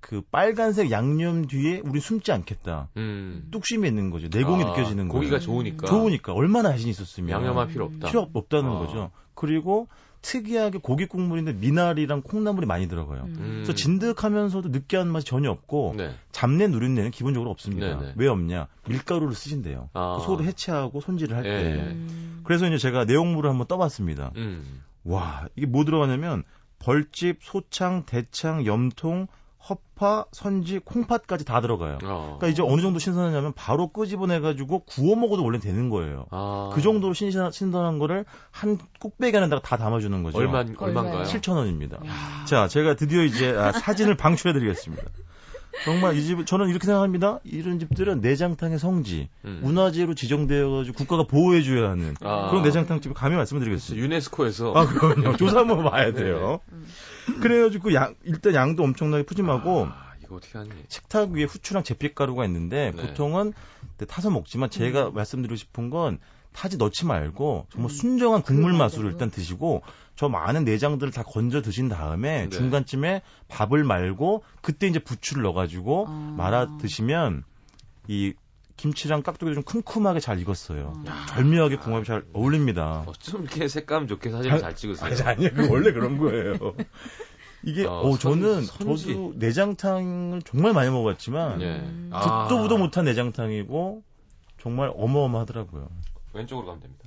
그 0.00 0.22
빨간색 0.30 0.90
양념 0.90 1.46
뒤에 1.46 1.82
우리 1.84 2.00
숨지 2.00 2.32
않겠다. 2.32 2.88
음. 2.96 3.48
뚝심이 3.50 3.86
있는 3.86 4.10
거죠. 4.10 4.28
내공이 4.32 4.64
아, 4.64 4.70
느껴지는 4.70 5.08
거예요. 5.08 5.20
고기가 5.20 5.38
좋으니까. 5.38 5.86
좋으니까 5.86 6.32
얼마나 6.32 6.70
자신 6.70 6.88
있었으면 6.88 7.30
양념할 7.30 7.68
필요 7.68 7.84
없다. 7.86 8.08
필요 8.08 8.30
없다는 8.32 8.70
아. 8.70 8.78
거죠. 8.78 9.10
그리고 9.34 9.88
특이하게 10.22 10.78
고기 10.78 11.06
국물인데 11.06 11.54
미나리랑 11.54 12.22
콩나물이 12.22 12.66
많이 12.66 12.88
들어가요. 12.88 13.24
음. 13.24 13.62
그래서 13.64 13.74
진득하면서도 13.74 14.68
느끼한 14.68 15.08
맛이 15.08 15.26
전혀 15.26 15.50
없고 15.50 15.94
네. 15.96 16.14
잡내 16.30 16.66
누린내는 16.68 17.10
기본적으로 17.10 17.50
없습니다. 17.50 17.86
네네. 17.86 18.00
네. 18.00 18.12
왜 18.16 18.28
없냐? 18.28 18.68
밀가루를 18.88 19.34
쓰신대요. 19.34 19.90
아. 19.94 20.18
그 20.18 20.24
소를 20.24 20.46
해체하고 20.46 21.00
손질을 21.00 21.36
할 21.36 21.42
때. 21.42 21.50
음. 21.92 22.40
그래서 22.44 22.66
이제 22.66 22.76
제가 22.78 23.04
내용물을 23.04 23.48
한번 23.48 23.66
떠봤습니다. 23.66 24.32
음. 24.36 24.82
와 25.04 25.46
이게 25.56 25.66
뭐 25.66 25.84
들어가냐면 25.84 26.44
벌집, 26.78 27.38
소창, 27.42 28.04
대창, 28.06 28.66
염통, 28.66 29.26
허파, 29.68 30.24
선지, 30.32 30.78
콩팥까지 30.78 31.44
다 31.44 31.60
들어가요. 31.60 31.98
어. 32.02 32.36
그러니까 32.38 32.48
이제 32.48 32.62
어느 32.62 32.80
정도 32.80 32.98
신선하냐면 32.98 33.52
바로 33.54 33.88
끄집어내가지고 33.88 34.84
구워 34.84 35.16
먹어도 35.16 35.44
원래 35.44 35.58
되는 35.58 35.90
거예요. 35.90 36.26
아. 36.30 36.70
그 36.72 36.80
정도로 36.80 37.12
신선, 37.12 37.52
신선한 37.52 37.98
거를 37.98 38.24
한 38.50 38.78
꼭배기 39.00 39.36
안에다가 39.36 39.60
다 39.62 39.76
담아주는 39.76 40.22
거죠. 40.22 40.38
얼마, 40.38 40.64
얼마인가요? 40.78 41.24
7,000원입니다. 41.24 42.00
자, 42.46 42.68
제가 42.68 42.96
드디어 42.96 43.22
이제 43.22 43.50
아, 43.50 43.72
사진을 43.72 44.16
방출해드리겠습니다. 44.16 45.04
정말 45.84 46.16
이 46.16 46.22
집, 46.22 46.44
저는 46.46 46.68
이렇게 46.68 46.84
생각합니다. 46.86 47.38
이런 47.44 47.78
집들은 47.78 48.20
내장탕의 48.20 48.78
성지, 48.78 49.28
음. 49.44 49.60
문화재로 49.62 50.14
지정되어가지고 50.14 50.96
국가가 50.96 51.24
보호해줘야 51.24 51.90
하는 51.90 52.14
아. 52.22 52.48
그런 52.50 52.62
내장탕집을 52.64 53.14
감히 53.14 53.36
말씀드리겠습니다. 53.36 54.04
유네스코에서. 54.04 54.72
아, 54.74 54.86
그럼요. 54.86 55.36
조사 55.36 55.60
한번 55.60 55.84
봐야 55.84 56.12
돼요. 56.12 56.60
네. 56.70 56.78
음. 57.36 57.40
그래가지고 57.40 57.94
양, 57.94 58.14
일단 58.24 58.54
양도 58.54 58.82
엄청나게 58.82 59.24
푸짐하고. 59.24 59.86
아, 59.86 60.12
이거 60.22 60.36
어떻게 60.36 60.58
하니? 60.58 60.70
식탁 60.88 61.30
위에 61.30 61.44
후추랑 61.44 61.82
제피가루가 61.84 62.44
있는데 62.46 62.92
네. 62.94 63.02
보통은 63.02 63.52
타서 64.08 64.30
먹지만 64.30 64.70
제가 64.70 65.08
음. 65.08 65.14
말씀드리고 65.14 65.56
싶은 65.56 65.90
건 65.90 66.18
타지 66.52 66.78
넣지 66.78 67.06
말고 67.06 67.66
정말 67.70 67.90
음. 67.90 67.94
순정한 67.94 68.42
국물 68.42 68.72
맛으로 68.72 69.08
일단 69.08 69.30
드시고 69.30 69.82
저 70.16 70.28
많은 70.28 70.64
내장들을 70.64 71.12
다 71.12 71.22
건져 71.22 71.62
드신 71.62 71.88
다음에 71.88 72.44
네. 72.44 72.48
중간쯤에 72.48 73.22
밥을 73.48 73.84
말고 73.84 74.42
그때 74.60 74.86
이제 74.86 74.98
부추를 74.98 75.42
넣어가지고 75.44 76.06
아. 76.08 76.34
말아 76.36 76.78
드시면 76.78 77.44
이 78.08 78.34
김치랑 78.80 79.22
깍두기 79.22 79.52
좀 79.52 79.62
쿰쿰하게 79.62 80.20
잘 80.20 80.40
익었어요. 80.40 81.02
야. 81.06 81.26
절묘하게 81.28 81.76
궁합이 81.76 82.06
잘 82.06 82.24
어울립니다. 82.32 83.04
어쩜 83.06 83.42
이렇게 83.42 83.68
색감 83.68 84.06
좋게 84.06 84.30
사진 84.30 84.58
잘 84.58 84.74
찍으세요? 84.74 85.06
아니, 85.06 85.20
아니요. 85.20 85.50
그 85.54 85.70
원래 85.70 85.92
그런 85.92 86.16
거예요. 86.16 86.54
이게 87.62 87.84
어, 87.84 88.00
어 88.00 88.16
저는 88.16 88.62
선, 88.62 88.96
저도 88.96 89.34
내장탕을 89.36 90.40
정말 90.42 90.72
많이 90.72 90.90
먹어봤지만 90.90 91.60
예. 91.60 91.80
듣도 91.80 92.16
아. 92.16 92.48
보도 92.48 92.78
못한 92.78 93.04
내장탕이고 93.04 94.02
정말 94.62 94.90
어마어마하더라고요. 94.94 95.90
왼쪽으로 96.32 96.66
가면 96.66 96.80
됩니다. 96.80 97.04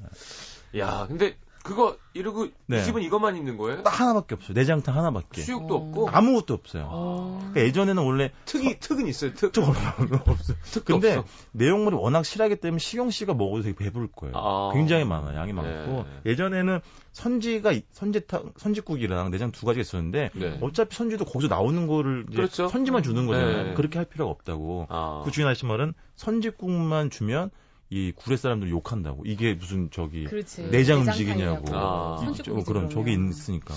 야, 0.78 1.08
근데 1.08 1.36
그거 1.64 1.98
이러고 2.14 2.50
네. 2.68 2.80
이 2.82 2.84
집은 2.84 3.02
이것만 3.02 3.38
있는 3.38 3.58
거예요? 3.58 3.84
딱 3.84 4.02
하나밖에 4.02 4.36
없어요. 4.36 4.54
내장탕 4.54 4.96
하나밖에. 4.96 5.42
수육도 5.42 5.76
없고 5.76 6.10
아무것도 6.10 6.54
없어요. 6.54 6.88
어... 6.92 7.38
그러니까 7.40 7.62
예전에는 7.62 8.04
원래 8.04 8.32
특이 8.44 8.72
서... 8.72 8.76
특은 8.82 9.08
있어요. 9.08 9.34
특. 9.34 9.54
특 9.54 9.64
없어요. 9.64 10.58
특 10.66 10.84
근데 10.86 11.16
없어. 11.16 11.34
내용물이 11.54 11.96
워낙 11.96 12.26
실하기 12.26 12.58
때문에 12.58 12.80
시경 12.80 13.10
씨가 13.10 13.34
먹어도 13.34 13.64
되게 13.64 13.76
배부를 13.76 14.10
거예요. 14.14 14.36
아... 14.36 14.72
굉장히 14.74 15.06
많아, 15.06 15.36
양이 15.36 15.54
많고 15.54 16.04
네. 16.04 16.32
예전에는 16.32 16.82
선지가 17.14 17.74
선지탕 17.92 18.52
선지국이랑 18.58 19.32
내장 19.32 19.54
두 19.54 19.66
가지가 19.66 19.82
있었는데 19.82 20.32
네. 20.34 20.58
어차피 20.62 20.96
선지도 20.98 21.24
거기서 21.24 21.48
나오는 21.48 21.88
거를 21.88 22.26
그렇죠? 22.26 22.68
선지만 22.68 23.04
주는 23.04 23.26
거잖아요. 23.26 23.64
네. 23.68 23.74
그렇게 23.74 24.00
할 24.00 24.06
필요가 24.06 24.30
없다고. 24.32 24.88
아... 24.90 25.22
그 25.24 25.32
주인 25.32 25.48
하신 25.48 25.70
말은 25.70 25.94
선지국만 26.18 27.10
주면 27.10 27.52
이 27.94 28.12
구례 28.16 28.38
사람들 28.38 28.70
욕한다고. 28.72 29.24
이게 29.26 29.54
무슨 29.54 29.90
저기 29.92 30.24
그렇지. 30.24 30.64
내장 30.72 31.02
음식이냐고. 31.02 31.76
아. 31.76 32.18
어, 32.50 32.64
그런 32.66 32.90
저기 32.90 33.14
있으니까. 33.14 33.76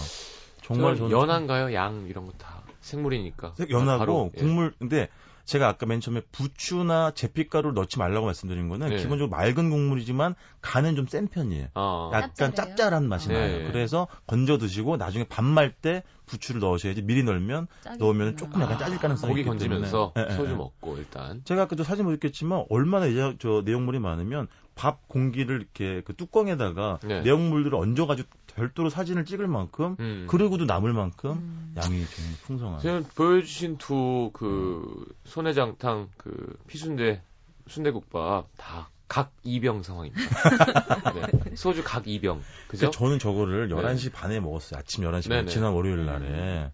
정말 0.62 0.96
저는 0.96 1.10
연한가요? 1.10 1.74
양 1.74 2.06
이런 2.08 2.24
거 2.26 2.32
다 2.38 2.62
생물이니까. 2.80 3.54
연하고 3.68 3.98
바로, 3.98 4.30
예. 4.36 4.40
국물 4.40 4.66
예. 4.68 4.76
근데 4.78 5.08
제가 5.46 5.68
아까 5.68 5.86
맨 5.86 6.00
처음에 6.00 6.20
부추나 6.32 7.12
제피가루를 7.12 7.74
넣지 7.74 7.98
말라고 7.98 8.26
말씀드린 8.26 8.68
거는 8.68 8.88
네. 8.90 8.96
기본적으로 8.96 9.30
맑은 9.30 9.70
국물이지만 9.70 10.34
간은 10.60 10.96
좀 10.96 11.06
센 11.06 11.28
편이에요. 11.28 11.68
어. 11.74 12.10
약간 12.12 12.34
짭짤해요? 12.34 12.76
짭짤한 12.76 13.08
맛이 13.08 13.28
네. 13.28 13.34
나요. 13.34 13.68
그래서 13.72 14.08
건져 14.26 14.58
드시고 14.58 14.96
나중에 14.96 15.24
밥 15.24 15.44
말 15.44 15.72
때 15.72 16.02
부추를 16.26 16.60
넣으셔야지 16.60 17.02
미리 17.02 17.22
넣으면 17.22 17.68
넣으면 18.00 18.36
조금 18.36 18.60
약간 18.60 18.78
짜질 18.78 18.98
가능성이 18.98 19.32
고기 19.32 19.44
건지면서 19.44 20.12
네, 20.16 20.26
네, 20.26 20.34
소주 20.36 20.50
네. 20.50 20.56
먹고 20.56 20.96
일단. 20.98 21.42
제가 21.44 21.62
아까도 21.62 21.84
사진 21.84 22.04
보셨겠지만 22.04 22.64
얼마나 22.68 23.06
이제 23.06 23.36
저 23.38 23.62
내용물이 23.64 24.00
많으면 24.00 24.48
밥 24.76 25.08
공기를 25.08 25.56
이렇게 25.56 26.02
그 26.04 26.14
뚜껑에다가 26.14 27.00
네. 27.02 27.22
내용물들을 27.22 27.76
얹어가지고 27.76 28.28
별도로 28.46 28.90
사진을 28.90 29.24
찍을 29.24 29.48
만큼 29.48 29.96
음. 29.98 30.26
그러고도 30.28 30.66
남을 30.66 30.92
만큼 30.92 31.30
음. 31.30 31.74
양이 31.76 32.04
좀 32.06 32.24
풍성한. 32.44 32.80
지금 32.80 33.04
보여주신 33.16 33.78
두그 33.78 35.06
손해장탕 35.24 36.10
그 36.16 36.56
피순대 36.68 37.22
순대국밥 37.66 38.46
다 38.56 38.88
각 39.08 39.32
2병 39.44 39.82
상황입니다. 39.82 40.20
네. 41.14 41.54
소주 41.56 41.82
각 41.84 42.04
2병. 42.04 42.40
그죠? 42.68 42.90
저는 42.90 43.18
저거를 43.18 43.68
11시 43.68 44.04
네. 44.04 44.12
반에 44.12 44.40
먹었어요. 44.40 44.80
아침 44.80 45.04
11시 45.04 45.28
반 45.28 45.46
지난 45.46 45.72
월요일 45.72 46.04
날에. 46.06 46.72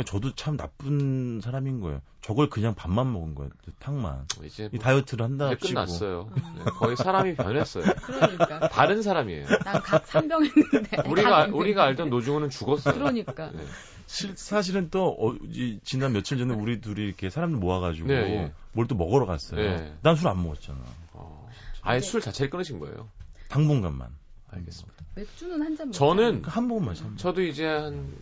음. 0.00 0.04
그러니까 0.04 0.04
저도 0.04 0.34
참 0.34 0.56
나쁜 0.56 1.40
사람인 1.40 1.80
거예요. 1.80 2.00
저걸 2.20 2.50
그냥 2.50 2.74
밥만 2.74 3.12
먹은 3.12 3.34
거예요. 3.34 3.50
탕만. 3.78 4.26
이제 4.44 4.64
뭐, 4.64 4.70
이 4.72 4.78
다이어트를 4.78 5.24
한다 5.24 5.52
이제 5.52 5.68
끝났어요. 5.68 6.30
네, 6.34 6.64
거의 6.78 6.96
사람이 6.96 7.34
변했어요. 7.34 7.84
그러니까. 7.84 8.68
다른 8.68 9.02
사람이에요. 9.02 9.46
난각 9.64 10.06
3병 10.06 10.44
했는데. 10.44 11.08
우리가 11.08 11.46
우리가 11.52 11.84
알던 11.84 12.10
노중훈은 12.10 12.50
죽었어요. 12.50 12.94
그러니까. 12.94 13.50
네. 13.52 13.64
실, 14.06 14.36
사실은 14.36 14.90
또 14.90 15.16
어, 15.18 15.34
이, 15.44 15.78
지난 15.84 16.12
며칠 16.12 16.36
전에 16.38 16.52
우리 16.52 16.80
둘이 16.80 17.06
이렇게 17.06 17.30
사람들 17.30 17.58
모아가지고 17.58 18.08
네, 18.08 18.14
예. 18.14 18.52
뭘또 18.72 18.96
먹으러 18.96 19.24
갔어요. 19.24 19.60
네. 19.60 19.94
난술 20.02 20.28
안 20.28 20.42
먹었잖아. 20.42 20.80
어, 21.12 21.48
아예 21.82 22.00
술 22.00 22.20
자체를 22.20 22.50
끊으신 22.50 22.80
거예요? 22.80 23.08
당분간만. 23.48 24.08
알겠습니다. 24.52 25.04
맥주는 25.14 25.62
한 25.62 25.76
잔. 25.76 25.92
저는 25.92 26.42
한 26.44 26.66
모금만. 26.66 27.16
저도 27.16 27.42
이제 27.42 27.66
한 27.66 28.12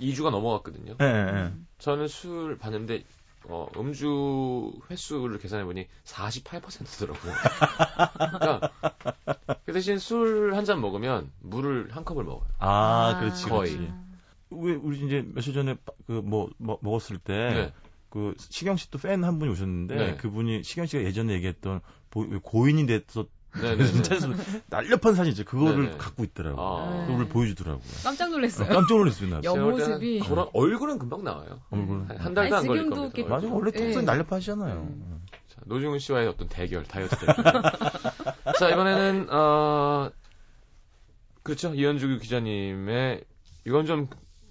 2주가 0.00 0.30
넘어갔거든요. 0.30 0.96
네, 0.98 1.32
네. 1.32 1.52
저는 1.78 2.08
술 2.08 2.58
봤는데 2.58 3.04
어, 3.44 3.66
음주 3.76 4.72
횟수를 4.90 5.38
계산해 5.38 5.64
보니 5.64 5.86
48%더라고요. 6.04 7.32
그러니까 8.38 8.70
그 9.64 9.72
대신 9.72 9.98
술 9.98 10.52
한 10.54 10.64
잔 10.64 10.80
먹으면 10.80 11.30
물을 11.40 11.88
한 11.94 12.04
컵을 12.04 12.24
먹어요. 12.24 12.48
아, 12.58 13.16
그렇지, 13.20 13.46
거의. 13.46 13.76
그렇지. 13.76 13.92
왜 14.50 14.74
우리 14.74 15.04
이제 15.06 15.24
며칠 15.34 15.54
전에 15.54 15.76
그뭐 16.06 16.50
뭐, 16.58 16.78
먹었을 16.82 17.18
때. 17.18 17.32
네. 17.34 17.72
그 18.10 18.34
시경 18.38 18.76
씨도 18.76 18.98
팬 18.98 19.24
한 19.24 19.38
분이 19.38 19.50
오셨는데 19.52 19.94
네. 19.96 20.16
그분이 20.18 20.62
시경 20.64 20.84
씨가 20.84 21.02
예전에 21.02 21.32
얘기했던 21.32 21.80
고인이 22.42 22.84
됐었 22.86 23.26
네네. 23.60 23.84
진짜 23.92 24.16
날렵한 24.68 25.14
사진이죠. 25.14 25.44
그거를 25.44 25.84
네네. 25.84 25.96
갖고 25.98 26.24
있더라고요. 26.24 26.64
아. 26.64 27.06
그걸 27.06 27.28
보여주더라고요. 27.28 27.82
깜짝 28.02 28.30
놀랐어요. 28.30 28.66
어, 28.66 28.72
깜짝 28.72 28.96
놀랐어요. 28.96 29.40
옆모습이. 29.42 30.20
그런 30.20 30.48
얼굴은 30.52 30.98
금방 30.98 31.24
나와요. 31.24 31.60
얼굴은 31.70 32.18
한, 32.18 32.34
달도 32.34 32.56
안 32.56 32.66
걸릴 32.66 32.90
겁니다. 32.90 33.28
맞아 33.28 33.48
원래 33.48 33.70
톡선 33.70 34.04
네. 34.04 34.12
날렵하시잖아요. 34.12 34.74
음. 34.74 35.22
자, 35.48 35.60
노중훈 35.66 35.98
씨와의 35.98 36.28
어떤 36.28 36.48
대결, 36.48 36.84
다이어트 36.84 37.16
대결. 37.18 37.34
자 38.58 38.70
이번에는 38.70 39.28
어 39.30 40.10
그렇죠 41.42 41.74
이현주 41.74 42.18
기자님의 42.20 43.24
이건 43.66 43.86
좀 43.86 44.08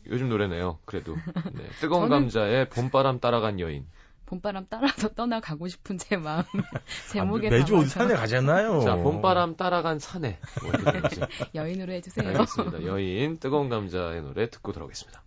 요즘 0.07 0.29
노래네요. 0.29 0.79
그래도 0.85 1.15
네. 1.53 1.67
뜨거운 1.79 2.09
저는... 2.09 2.09
감자의 2.09 2.69
봄바람 2.69 3.19
따라간 3.19 3.59
여인. 3.59 3.85
봄바람 4.31 4.67
따라서 4.69 5.09
떠나가고 5.13 5.67
싶은 5.67 5.97
제 5.97 6.15
마음 6.15 6.43
제목에 7.11 7.47
아, 7.47 7.51
매주 7.51 7.77
어디 7.77 7.89
산에 7.89 8.15
가잖아요. 8.15 8.79
자, 8.79 8.95
봄바람 8.95 9.57
따라간 9.57 9.99
산에 9.99 10.39
뭐 10.63 10.71
여인으로 11.53 11.91
해주세요. 11.91 12.29
알겠습니다. 12.29 12.85
여인 12.85 13.39
뜨거운 13.39 13.67
감자의 13.67 14.21
노래 14.21 14.49
듣고 14.49 14.71
들어오겠습니다. 14.71 15.21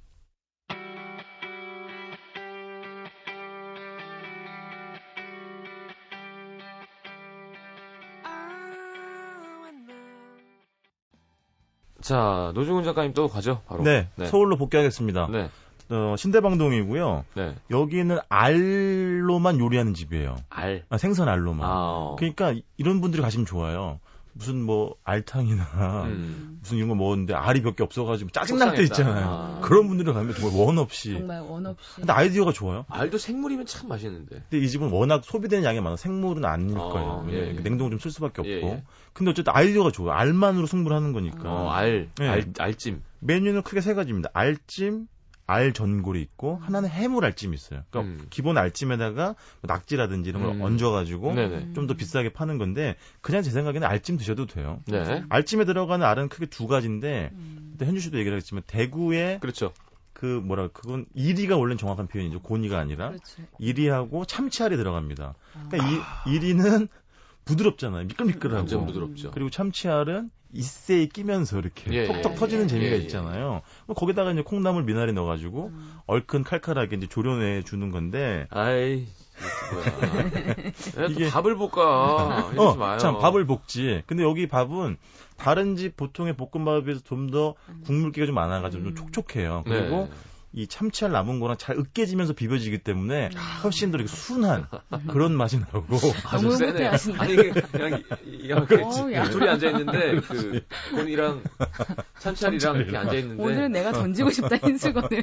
자, 12.00 12.52
노중훈 12.54 12.84
작가님 12.84 13.14
또 13.14 13.28
가죠, 13.28 13.62
바로. 13.66 13.82
네, 13.82 14.08
네. 14.16 14.26
서울로 14.26 14.56
복귀하겠습니다. 14.58 15.28
네. 15.30 15.48
어, 15.94 16.16
신대방동이고요. 16.16 17.24
네. 17.35 17.54
여기는 17.70 18.18
알로만 18.28 19.59
요리하는 19.61 19.94
집이에요. 19.94 20.37
알. 20.50 20.85
아, 20.90 20.98
생선 20.98 21.28
알로만. 21.28 21.68
아, 21.68 21.72
어. 21.74 22.16
그러니까 22.18 22.54
이런 22.76 23.00
분들이 23.00 23.22
가시면 23.22 23.46
좋아요. 23.46 24.00
무슨 24.37 24.61
뭐 24.64 24.96
알탕이나 25.04 25.62
음. 26.07 26.59
무슨 26.61 26.76
이런 26.78 26.88
거 26.88 26.96
먹었는데 26.96 27.35
알이 27.35 27.61
몇 27.61 27.76
개 27.76 27.85
없어가지고 27.85 28.30
짜증날 28.30 28.74
때 28.74 28.83
있잖아요. 28.83 29.26
아. 29.28 29.61
그런 29.62 29.87
분들이 29.87 30.12
가면 30.12 30.35
정말 30.35 30.61
원 30.61 30.78
없이. 30.78 31.12
정말 31.12 31.40
원 31.42 31.66
없이. 31.66 31.94
근데 31.96 32.12
아이디어가 32.12 32.50
좋아요. 32.50 32.85
알도 32.88 33.18
생물이면 33.18 33.66
참 33.66 33.88
맛있는데. 33.88 34.42
근데 34.50 34.64
이 34.64 34.68
집은 34.68 34.90
워낙 34.90 35.22
소비되는 35.24 35.64
양이 35.64 35.80
많아 35.80 35.94
생물은 35.96 36.44
아닐 36.44 36.76
어, 36.76 36.88
거예요. 36.88 37.26
예, 37.30 37.54
예. 37.57 37.62
냉동 37.62 37.90
좀 37.90 38.00
쓸 38.00 38.11
수밖에 38.11 38.40
없고. 38.40 38.50
예, 38.50 38.61
예. 38.62 38.83
근데 39.12 39.30
어쨌든 39.30 39.52
아이디어가 39.54 39.92
좋아요. 39.92 40.18
알만으로 40.18 40.66
승부를 40.66 40.96
하는 40.96 41.12
거니까. 41.12 41.48
어, 41.48 41.70
알, 41.70 42.09
예. 42.20 42.26
알, 42.28 42.44
알찜. 42.59 43.02
메뉴는 43.20 43.62
크게 43.62 43.80
세 43.83 43.94
가지입니다. 43.94 44.30
알찜, 44.35 45.07
알 45.46 45.72
전골이 45.72 46.20
있고 46.22 46.57
하나는 46.62 46.88
해물 46.88 47.24
알찜이 47.24 47.54
있어요. 47.54 47.83
그러니까 47.90 48.22
음. 48.22 48.26
기본 48.30 48.57
알찜에다가 48.57 49.24
뭐 49.24 49.37
낙지라든지 49.62 50.30
이런 50.30 50.42
걸 50.42 50.52
음. 50.54 50.62
얹어가지고 50.62 51.35
좀 51.74 51.87
더 51.87 51.94
비싸게 51.94 52.33
파는 52.33 52.57
건데 52.59 52.96
그냥 53.20 53.42
제 53.42 53.50
생각에는 53.50 53.87
알찜 53.87 54.16
드셔도 54.16 54.46
돼요. 54.46 54.80
네. 54.87 55.22
알찜에 55.28 55.64
들어가는 55.66 56.07
알은 56.07 56.28
크게 56.30 56.46
두 56.46 56.66
가지인데 56.66 57.30
음. 57.35 57.76
현주 57.78 58.00
씨도 58.00 58.18
얘기를 58.18 58.37
했지만 58.38 58.62
대구에 58.66 59.38
그렇죠. 59.40 59.72
그 60.14 60.24
뭐라 60.26 60.68
그건 60.68 61.04
이리가 61.14 61.57
원래 61.59 61.76
정확한 61.76 62.07
표현이죠. 62.07 62.40
고니가 62.40 62.78
아니라 62.78 63.09
그렇죠. 63.09 63.42
이리하고 63.59 64.24
참치알이 64.24 64.76
들어갑니다. 64.76 65.35
그러니까 65.68 65.85
아. 65.85 66.24
이 66.26 66.35
이리는 66.35 66.88
부드럽잖아요. 67.44 68.04
미끌미끌하고. 68.07 68.57
완전 68.61 68.87
부드럽죠. 68.87 69.30
그리고 69.33 69.50
참치알은 69.50 70.30
이세에 70.54 71.06
끼면서 71.06 71.58
이렇게 71.58 71.92
예, 71.92 72.06
톡톡 72.06 72.32
예, 72.32 72.34
터지는 72.36 72.64
예, 72.64 72.68
재미가 72.68 72.90
예, 72.90 72.94
예. 72.94 73.02
있잖아요. 73.02 73.62
뭐 73.86 73.96
거기다가 73.96 74.32
이제 74.32 74.42
콩나물 74.42 74.84
미나리 74.84 75.12
넣어가지고 75.12 75.66
음. 75.66 75.98
얼큰 76.06 76.44
칼칼하게 76.44 76.96
이제 76.96 77.06
조련해 77.06 77.62
주는 77.62 77.90
건데. 77.90 78.46
아이. 78.50 79.06
이게 81.10 81.28
밥을 81.28 81.56
볶아. 81.56 82.52
어. 82.56 82.98
참 82.98 83.18
밥을 83.18 83.46
볶지. 83.46 84.02
근데 84.06 84.22
여기 84.22 84.46
밥은 84.46 84.96
다른 85.36 85.74
집 85.76 85.96
보통의 85.96 86.36
볶음밥에 86.36 86.84
비해서 86.84 87.02
좀 87.04 87.24
더 87.30 87.54
국물기가 87.84 88.26
좀 88.26 88.34
많아가지고 88.36 88.84
음. 88.84 88.94
좀 88.94 89.10
촉촉해요. 89.12 89.64
그리고 89.66 90.08
네. 90.08 90.10
이 90.56 90.68
참치알 90.68 91.10
남은 91.10 91.40
거랑 91.40 91.56
잘 91.58 91.76
으깨지면서 91.76 92.32
비벼지기 92.34 92.78
때문에 92.78 93.30
음. 93.32 93.38
훨씬 93.64 93.90
더 93.90 93.96
이렇게 93.98 94.08
순한 94.08 94.66
그런 95.08 95.36
맛이 95.36 95.58
나고. 95.58 95.84
아주 96.26 96.50
세네. 96.56 96.86
아니 97.18 97.36
그냥 97.36 98.02
이렇게 98.24 98.76
어, 98.82 98.90
둘이 99.30 99.48
앉아 99.48 99.70
있는데 99.70 100.20
그 100.28 100.60
곤이랑 100.92 101.42
참치알이랑 102.20 102.76
이렇게 102.76 102.96
앉아 102.96 103.14
있는데 103.14 103.42
오늘 103.42 103.70
내가 103.72 103.90
던지고 103.92 104.30
싶다 104.30 104.56
흰수건을. 104.62 105.22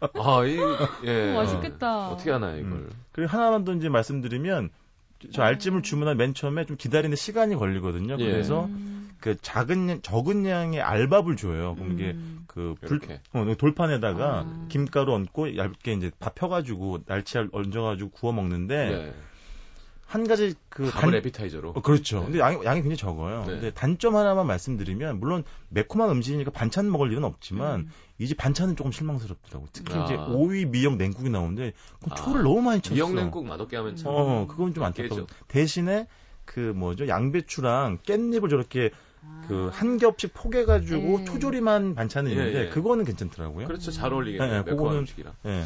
아 0.00 0.44
이 0.46 0.58
예. 1.04 1.32
맛있겠다. 1.34 2.08
어떻게 2.10 2.30
하나요 2.30 2.58
이걸? 2.58 2.70
음. 2.72 2.90
그리고 3.12 3.30
하나만 3.30 3.64
더 3.64 3.74
이제 3.74 3.88
말씀드리면 3.88 4.70
저 5.32 5.42
알찜을 5.42 5.82
주문한 5.82 6.16
맨 6.16 6.32
처음에 6.32 6.64
좀 6.66 6.76
기다리는 6.76 7.14
시간이 7.16 7.56
걸리거든요. 7.56 8.16
예. 8.20 8.24
그래서 8.30 8.66
음. 8.66 8.99
그 9.20 9.36
작은 9.40 10.02
적은 10.02 10.46
양의 10.46 10.80
알밥을 10.80 11.36
줘요. 11.36 11.74
그럼 11.74 11.92
이게 11.92 12.12
음. 12.12 12.44
그 12.46 12.74
불, 12.80 13.00
어, 13.32 13.54
돌판에다가 13.56 14.24
아. 14.40 14.66
김가루 14.68 15.12
얹고 15.12 15.56
얇게 15.56 15.92
이제 15.92 16.10
밥 16.18 16.34
펴가지고 16.34 17.00
날치알 17.06 17.50
얹어가지고 17.52 18.10
구워 18.10 18.32
먹는데 18.32 18.90
네. 18.90 19.14
한 20.06 20.26
가지 20.26 20.54
그 20.68 20.90
단... 20.90 21.14
에피타이저로. 21.14 21.70
어, 21.70 21.82
그렇죠. 21.82 22.18
네. 22.18 22.24
근데 22.24 22.38
양이, 22.40 22.64
양이 22.64 22.80
굉장히 22.80 22.96
적어요. 22.96 23.44
네. 23.46 23.52
근데 23.52 23.70
단점 23.70 24.16
하나만 24.16 24.44
말씀드리면 24.46 25.20
물론 25.20 25.44
매콤한 25.68 26.10
음식이니까 26.10 26.50
반찬 26.50 26.90
먹을 26.90 27.12
일은 27.12 27.22
없지만 27.22 27.80
음. 27.80 27.90
이제 28.18 28.34
반찬은 28.34 28.74
조금 28.74 28.90
실망스럽더라고. 28.90 29.68
특히 29.72 29.94
아. 29.94 30.04
이제 30.04 30.16
오이 30.16 30.64
미역 30.64 30.96
냉국이 30.96 31.30
나오는데 31.30 31.74
그 32.02 32.10
초를 32.16 32.40
아. 32.40 32.42
너무 32.42 32.60
많이 32.60 32.80
쳤어. 32.80 32.94
미역 32.94 33.14
냉국 33.14 33.46
맛없게 33.46 33.76
하면 33.76 33.94
참. 33.94 34.10
어, 34.12 34.46
그건 34.48 34.74
좀 34.74 34.82
안타까워. 34.82 35.26
대신에 35.46 36.08
그 36.44 36.72
뭐죠 36.74 37.06
양배추랑 37.06 37.98
깻잎을 37.98 38.50
저렇게 38.50 38.90
그한 39.46 39.98
겹씩 39.98 40.32
포개가지고 40.32 41.16
음. 41.16 41.24
초조림한 41.24 41.94
반찬이 41.94 42.30
있는데 42.30 42.58
예, 42.58 42.64
예. 42.66 42.68
그거는 42.68 43.04
괜찮더라고요. 43.04 43.66
그렇죠, 43.66 43.90
잘 43.90 44.12
어울리겠네요. 44.12 44.58
예, 44.58 44.62
그거는 44.62 45.00
음식이랑. 45.00 45.34
예. 45.46 45.64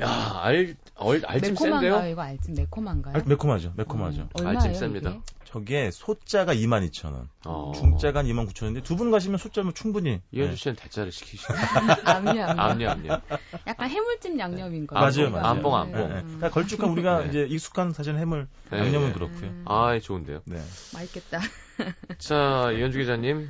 야, 0.00 0.40
알, 0.42 0.76
얼, 0.96 1.22
알찜 1.24 1.54
센데요? 1.54 1.80
매콤한가요? 1.80 2.12
이거 2.12 2.22
알찜 2.22 2.54
매콤한가요? 2.54 3.14
알, 3.16 3.22
매콤하죠, 3.26 3.72
매콤하죠. 3.76 4.22
음, 4.22 4.28
얼마예요, 4.32 4.58
알찜 4.58 4.74
셉니다. 4.74 5.20
저게 5.50 5.90
소자가 5.90 6.54
22,000원, 6.54 7.26
어. 7.46 7.72
중자가 7.74 8.22
29,000원인데 8.22 8.82
두 8.84 8.96
분 8.98 9.10
가시면 9.10 9.38
소자면 9.38 9.72
충분히. 9.72 10.20
이현주 10.30 10.56
씨는 10.56 10.76
대짜를 10.76 11.10
시키시네. 11.10 11.58
암요, 12.04 12.42
암요. 12.44 12.90
암요. 12.90 13.20
약간 13.66 13.88
해물찜 13.88 14.38
양념인 14.38 14.86
거. 14.86 14.94
맞아요, 14.94 15.30
맞아요. 15.30 15.46
안뽕, 15.46 15.74
안뽕. 15.74 16.00
네, 16.08 16.14
네. 16.16 16.22
그러니까 16.22 16.50
걸쭉한 16.50 16.90
우리가 16.90 17.22
네. 17.22 17.28
이제 17.30 17.46
익숙한 17.48 17.94
사실 17.94 18.18
해물 18.18 18.46
네, 18.70 18.78
양념은 18.78 19.08
네. 19.08 19.12
그렇고요. 19.14 19.40
음, 19.48 19.64
아, 19.66 19.98
좋은데요. 19.98 20.42
네. 20.44 20.58
맛있겠다. 20.92 21.40
자, 22.18 22.70
이현주 22.76 22.98
기자님. 22.98 23.48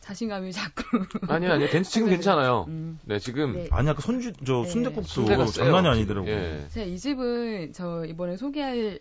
자신감이 0.00 0.52
자꾸. 0.52 0.82
아니요, 1.28 1.52
아니요. 1.52 1.68
괜- 1.70 1.82
지금 1.84 2.08
괜찮아요. 2.12 2.66
음. 2.68 2.98
네, 3.04 3.18
지금. 3.18 3.54
네. 3.54 3.68
아니 3.70 3.88
아까 3.88 4.02
손주 4.02 4.34
저 4.44 4.62
네. 4.64 4.68
순대국도 4.68 5.46
장난이. 5.52 5.88
아니더라고요. 5.88 6.30
예. 6.30 6.66
제가 6.68 6.84
이 6.86 6.98
집은 6.98 7.72
저 7.72 8.04
이번에 8.04 8.36
소개할 8.36 8.98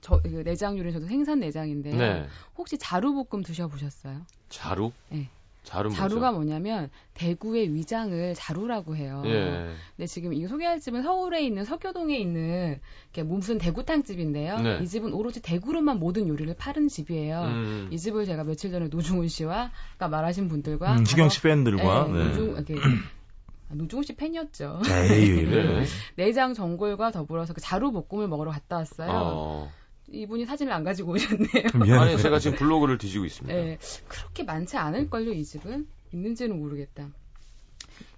저, 0.00 0.20
그 0.20 0.42
내장 0.44 0.78
요리는 0.78 0.92
저도 0.92 1.06
생산 1.06 1.40
내장인데요. 1.40 1.96
네. 1.96 2.26
혹시 2.56 2.78
자루볶음 2.78 3.42
드셔보셨어요? 3.42 4.22
자루? 4.48 4.92
네. 5.10 5.28
자루? 5.66 5.90
자루가 5.90 6.30
뭐냐면 6.30 6.90
대구의 7.14 7.74
위장을 7.74 8.34
자루라고 8.36 8.96
해요. 8.96 9.22
예. 9.26 9.74
근데 9.96 10.06
지금 10.06 10.32
이 10.32 10.46
소개할 10.46 10.78
집은 10.78 11.02
서울에 11.02 11.42
있는 11.42 11.64
서교동에 11.64 12.16
있는 12.16 12.78
이렇게 13.06 13.24
무슨 13.24 13.58
대구탕 13.58 14.04
집인데요. 14.04 14.60
네. 14.60 14.78
이 14.80 14.86
집은 14.86 15.12
오로지 15.12 15.42
대구로만 15.42 15.98
모든 15.98 16.28
요리를 16.28 16.54
파는 16.54 16.86
집이에요. 16.86 17.42
음. 17.42 17.88
이 17.90 17.98
집을 17.98 18.26
제가 18.26 18.44
며칠 18.44 18.70
전에 18.70 18.86
노중훈 18.86 19.26
씨와 19.26 19.72
아까 19.96 20.08
말하신 20.08 20.48
분들과 20.48 20.98
음, 20.98 21.04
시경 21.04 21.28
씨 21.28 21.42
팬들과 21.42 22.06
네, 22.06 22.12
네. 22.12 22.24
노중 22.28 22.50
이렇게 22.52 22.74
아, 23.68 23.74
노중훈 23.74 24.04
씨 24.04 24.14
팬이었죠. 24.14 24.82
에이, 25.10 25.46
네. 25.46 25.84
내장 26.14 26.54
전골과 26.54 27.10
더불어서 27.10 27.54
그 27.54 27.60
자루 27.60 27.90
볶음을 27.90 28.28
먹으러 28.28 28.52
갔다 28.52 28.76
왔어요. 28.76 29.10
어. 29.10 29.72
이분이 30.10 30.46
사진을 30.46 30.72
안 30.72 30.84
가지고 30.84 31.12
오셨네요. 31.12 31.98
아니, 32.00 32.18
제가 32.18 32.38
지금 32.38 32.56
블로그를 32.56 32.98
뒤지고 32.98 33.24
있습니다. 33.24 33.54
네, 33.54 33.78
그렇게 34.08 34.44
많지 34.44 34.76
않을걸요, 34.76 35.32
이 35.32 35.44
집은? 35.44 35.86
있는지는 36.12 36.58
모르겠다. 36.58 37.10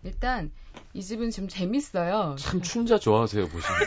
일단, 0.04 0.50
이 0.94 1.02
집은 1.02 1.30
지금 1.30 1.48
재밌어요. 1.48 2.36
참 2.38 2.62
춘자 2.62 2.98
좋아하세요, 2.98 3.48
보시면. 3.48 3.80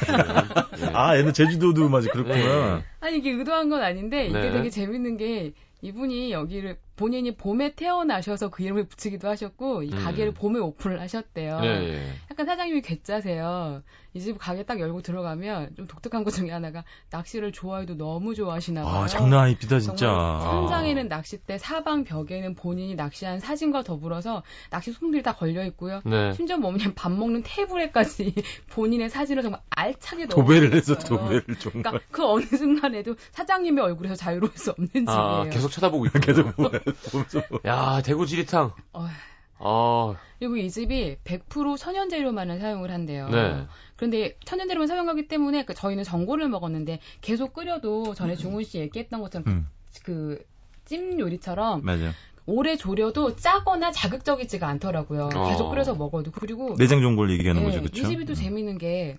예. 0.81 0.85
아, 0.93 1.17
얘는 1.17 1.33
제주도도 1.33 1.89
맞아 1.89 2.09
그렇구나. 2.11 2.35
네. 2.77 2.83
아니, 2.99 3.17
이게 3.17 3.31
의도한 3.31 3.69
건 3.69 3.81
아닌데, 3.81 4.27
이게 4.27 4.39
네. 4.39 4.51
되게 4.51 4.69
재밌는 4.69 5.17
게, 5.17 5.53
이분이 5.83 6.31
여기를 6.31 6.77
본인이 6.95 7.35
봄에 7.35 7.73
태어나셔서 7.73 8.49
그 8.49 8.61
이름을 8.61 8.85
붙이기도 8.87 9.27
하셨고, 9.27 9.81
이 9.83 9.91
음. 9.91 10.03
가게를 10.03 10.33
봄에 10.33 10.59
오픈을 10.59 10.99
하셨대요. 11.01 11.59
예, 11.63 11.67
예. 11.67 12.13
약간 12.29 12.45
사장님이 12.45 12.81
괴짜세요. 12.81 13.81
이 14.13 14.19
집 14.19 14.37
가게 14.37 14.63
딱 14.63 14.77
열고 14.79 15.01
들어가면 15.01 15.75
좀 15.77 15.87
독특한 15.87 16.25
것 16.25 16.31
중에 16.31 16.51
하나가 16.51 16.83
낚시를 17.11 17.53
좋아해도 17.53 17.95
너무 17.95 18.35
좋아하시나 18.35 18.83
봐요. 18.83 19.03
아, 19.03 19.07
장난 19.07 19.39
아닙니다, 19.45 19.79
진짜. 19.79 20.05
정말 20.07 20.25
아. 20.25 20.39
천장에는 20.41 21.07
낚싯대, 21.07 21.57
사방 21.57 22.03
벽에는 22.03 22.53
본인이 22.55 22.93
낚시한 22.95 23.39
사진과 23.39 23.83
더불어서 23.83 24.43
낚시 24.69 24.91
소품들이 24.91 25.23
다 25.23 25.33
걸려 25.33 25.63
있고요. 25.67 26.00
네. 26.05 26.33
심지어 26.33 26.57
뭐냐면 26.57 26.93
밥 26.95 27.11
먹는 27.11 27.43
테이블에까지 27.43 28.33
본인의 28.71 29.09
사진을 29.09 29.43
정말 29.43 29.61
알차게 29.69 30.25
넣어. 30.25 30.35
도배를 30.35 30.73
해서 30.73 30.97
도배를 30.97 31.43
정말. 31.59 31.83
그러니까 31.83 31.99
그 32.11 32.25
어느 32.25 32.43
순간에도 32.45 33.15
사장님의 33.31 33.83
얼굴에서 33.83 34.15
자유로울 34.15 34.51
수 34.55 34.71
없는 34.71 34.89
집이에요. 34.91 35.17
아, 35.17 35.43
계속 35.45 35.69
쳐다보고 35.69 36.05
있고. 36.07 36.19
계속 36.19 36.55
보면서 36.55 37.41
야, 37.65 38.01
대구 38.03 38.25
지리탕. 38.25 38.73
어, 38.93 39.07
아, 39.59 40.15
그리고 40.39 40.57
이 40.57 40.69
집이 40.69 41.17
100% 41.23 41.77
천연 41.77 42.09
재료만을 42.09 42.59
사용을 42.59 42.91
한대요. 42.91 43.29
네. 43.29 43.67
그런데 43.95 44.35
천연 44.45 44.67
재료만 44.67 44.87
사용하기 44.87 45.27
때문에 45.27 45.65
그 45.65 45.73
저희는 45.73 46.03
전골을 46.03 46.49
먹었는데 46.49 46.99
계속 47.21 47.53
끓여도 47.53 48.15
전에 48.15 48.35
종훈 48.35 48.63
씨 48.63 48.79
얘기했던 48.79 49.21
것처럼 49.21 49.47
음, 49.47 49.67
그 50.03 50.43
찜 50.91 51.19
요리처럼 51.19 51.83
맞아요. 51.83 52.11
오래 52.45 52.75
졸여도 52.75 53.35
짜거나 53.35 53.91
자극적이지가 53.91 54.67
않더라고요. 54.67 55.29
어. 55.33 55.49
계속 55.49 55.69
끓여서 55.69 55.95
먹어도 55.95 56.31
그리고 56.31 56.75
내장 56.77 57.01
전골 57.01 57.31
얘기하는 57.31 57.61
네, 57.61 57.67
거죠, 57.67 57.79
이 57.79 57.81
그렇죠? 57.81 58.07
집이 58.09 58.25
또 58.25 58.33
재밌는 58.33 58.77
게 58.77 59.17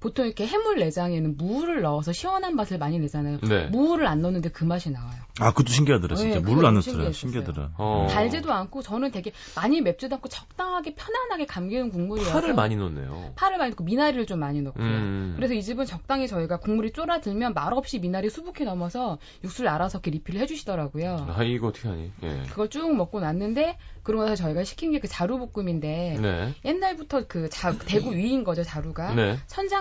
보통 0.00 0.24
이렇게 0.24 0.46
해물 0.46 0.78
내장에는 0.78 1.36
무를 1.36 1.82
넣어서 1.82 2.12
시원한 2.12 2.56
맛을 2.56 2.78
많이 2.78 2.98
내잖아요. 2.98 3.38
네. 3.40 3.66
무를 3.66 4.06
안 4.06 4.20
넣는데 4.20 4.50
그 4.50 4.64
맛이 4.64 4.90
나와요. 4.90 5.18
아, 5.40 5.50
그것도 5.50 5.72
신기하더라, 5.72 6.16
진짜. 6.16 6.36
네, 6.36 6.40
물을 6.40 6.64
안 6.66 6.74
넣더라. 6.74 7.12
신기하더라. 7.12 7.70
어. 7.76 8.06
달지도 8.10 8.52
않고 8.52 8.82
저는 8.82 9.10
되게 9.10 9.32
많이 9.56 9.80
맵지도 9.80 10.14
않고 10.16 10.28
적당하게 10.28 10.94
편안하게 10.94 11.46
감기는 11.46 11.90
국물이어서 11.90 12.32
파를 12.32 12.54
많이 12.54 12.76
넣네요. 12.76 13.32
파를 13.36 13.58
많이 13.58 13.70
넣고 13.70 13.84
미나리를 13.84 14.24
좀 14.26 14.38
많이 14.38 14.62
넣고요. 14.62 14.84
음. 14.84 15.32
그래서 15.36 15.54
이 15.54 15.62
집은 15.62 15.84
적당히 15.86 16.28
저희가 16.28 16.58
국물이 16.60 16.92
쫄아들면 16.92 17.54
말없이 17.54 17.98
미나리 17.98 18.30
수북히 18.30 18.64
넘어서 18.64 19.18
육수를 19.44 19.68
알아서 19.70 19.98
이렇게 19.98 20.10
리필을 20.12 20.40
해주시더라고요. 20.42 21.26
아, 21.36 21.42
이거 21.42 21.68
어떻게 21.68 21.88
하니? 21.88 22.10
예. 22.22 22.42
그걸 22.48 22.68
쭉 22.68 22.94
먹고 22.94 23.20
났는데 23.20 23.76
그러고 24.02 24.24
나서 24.24 24.36
저희가 24.36 24.64
시킨 24.64 24.92
게 24.92 25.00
그 25.00 25.08
자루 25.08 25.38
볶음인데 25.38 26.18
네. 26.20 26.54
옛날부터 26.64 27.26
그 27.26 27.48
자, 27.48 27.72
대구 27.86 28.14
위인 28.14 28.44
거죠 28.44 28.62
자루가 28.62 29.14
네. 29.14 29.38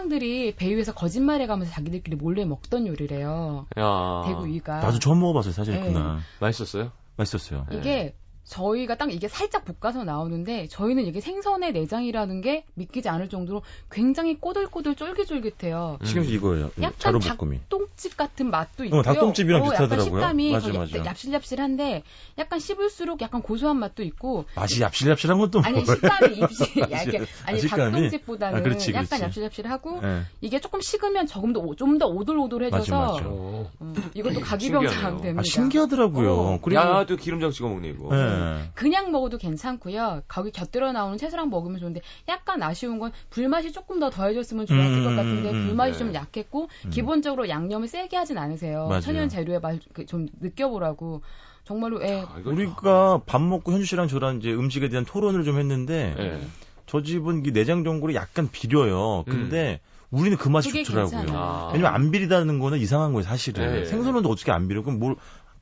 선장들이 0.10 0.56
배 0.56 0.76
위에서 0.76 0.94
거짓말해가면서 0.94 1.72
자기들끼리 1.72 2.18
몰래 2.18 2.44
먹던 2.44 2.88
요리래요. 2.88 3.68
야. 3.78 4.24
대구 4.28 4.48
위가 4.48 4.80
나도 4.80 5.00
처음 5.00 5.20
먹어봤어요, 5.22 5.54
사실 5.54 5.76
네. 5.76 5.82
그날. 5.82 6.18
맛있었어요? 6.40 6.92
맛있었어요. 7.16 7.66
네. 7.70 7.78
이게 7.78 8.16
저희가 8.50 8.96
딱 8.98 9.14
이게 9.14 9.28
살짝 9.28 9.64
볶아서 9.64 10.04
나오는데 10.04 10.68
저희는 10.68 11.06
이게 11.06 11.22
생선의 11.22 11.72
내장이라는 11.72 12.42
게 12.42 12.66
믿기지 12.74 13.08
않을 13.08 13.30
정도로 13.30 13.62
굉장히 13.92 14.40
꼬들꼬들 14.40 14.96
쫄깃쫄깃해요. 14.96 16.00
음. 16.02 16.06
씨 16.06 16.20
이거예요. 16.20 16.72
약간 16.82 16.94
자루볶음이. 16.98 17.60
닭똥집 17.70 18.18
같은 18.18 18.50
맛도 18.50 18.84
있고요. 18.86 19.00
어, 19.00 19.04
닭똥집이랑 19.04 19.62
어, 19.62 19.66
비슷하더라고요. 19.66 20.22
약간 20.22 20.38
식감이 20.40 20.52
맞아, 20.52 20.72
더 20.72 20.80
맞아. 20.80 21.04
얍실얍실한데 21.14 22.02
약간 22.40 22.60
씹을수록 22.60 23.22
약간 23.22 23.42
고소한 23.42 23.78
맛도 23.78 24.04
있고 24.04 24.46
맛이 24.56 24.80
얍실얍실한 24.82 25.38
것도 25.40 25.62
아니 25.64 25.82
뭐예요? 25.84 25.96
식감이 25.96 26.36
입시 26.38 26.80
얇게 26.92 27.26
아니 27.46 27.60
식감이? 27.60 27.92
닭똥집보다는 27.94 28.60
아, 28.60 28.62
그렇지, 28.64 28.94
약간 28.94 29.20
그렇지. 29.20 29.42
얍실얍실하고 29.42 30.02
네. 30.02 30.22
이게 30.42 30.60
조금 30.60 30.82
식으면 30.82 31.28
조금 31.28 31.54
더 31.54 31.60
좀 31.78 32.00
더 32.00 32.08
오돌오돌해져서 32.08 32.96
맞아, 32.98 33.14
맞아. 33.14 33.26
어. 33.28 33.70
음, 33.82 33.94
이것도 34.14 34.40
가기병장 34.40 34.90
신기하네요. 34.92 35.22
됩니다. 35.22 35.40
아, 35.42 35.44
신기하더라고요. 35.44 36.34
어. 36.34 36.60
그리고. 36.62 36.82
야도 36.82 37.16
기름장 37.18 37.52
찍어 37.52 37.68
먹네 37.70 37.90
이거. 37.90 38.16
네. 38.16 38.39
그냥 38.74 39.12
먹어도 39.12 39.38
괜찮고요. 39.38 40.22
거기 40.28 40.52
곁들여 40.52 40.92
나오는 40.92 41.18
채소랑 41.18 41.50
먹으면 41.50 41.80
좋은데 41.80 42.02
약간 42.28 42.62
아쉬운 42.64 43.00
건 43.00 43.12
불맛이 43.30 43.72
조금 43.72 44.00
더 44.00 44.10
더해졌으면 44.10 44.66
좋았을 44.66 44.98
음, 44.98 45.04
것 45.04 45.10
같은데 45.16 45.50
음, 45.52 45.56
음, 45.56 45.68
불맛이 45.68 45.92
네. 45.94 45.98
좀 45.98 46.14
약했고 46.14 46.70
음. 46.86 46.90
기본적으로 46.90 47.50
양념을 47.50 47.88
세게 47.88 48.16
하진 48.18 48.38
않으세요. 48.38 48.88
맞아요. 48.88 49.02
천연 49.02 49.30
재료의 49.30 49.60
맛 49.60 49.80
좀 50.08 50.28
느껴보라고 50.40 51.22
정말로 51.64 52.02
예. 52.04 52.22
아, 52.28 52.42
우리가 52.46 53.22
밥 53.26 53.42
먹고 53.42 53.72
현주 53.72 53.86
씨랑 53.86 54.08
저랑 54.08 54.38
이제 54.38 54.52
음식에 54.52 54.90
대한 54.90 55.06
토론을 55.06 55.44
좀 55.44 55.60
했는데 55.60 56.16
예. 56.18 56.42
저 56.86 57.02
집은 57.04 57.46
이 57.46 57.52
내장 57.52 57.84
전골이 57.84 58.16
약간 58.16 58.50
비려요. 58.52 59.24
근데 59.28 59.80
우리는 60.10 60.38
그 60.38 60.50
맛이 60.50 60.72
좋더라고요. 60.84 61.20
괜찮아요. 61.22 61.38
아. 61.40 61.70
왜냐면 61.72 61.94
안 61.94 62.10
비리다는 62.10 62.58
거는 62.58 62.80
이상한 62.80 63.14
거예요, 63.14 63.24
사실은. 63.24 63.82
네. 63.82 63.86
생선은 63.86 64.26
어떻게 64.26 64.52
안 64.52 64.68
비려? 64.68 64.82
그럼 64.82 64.98
뭘, 64.98 65.16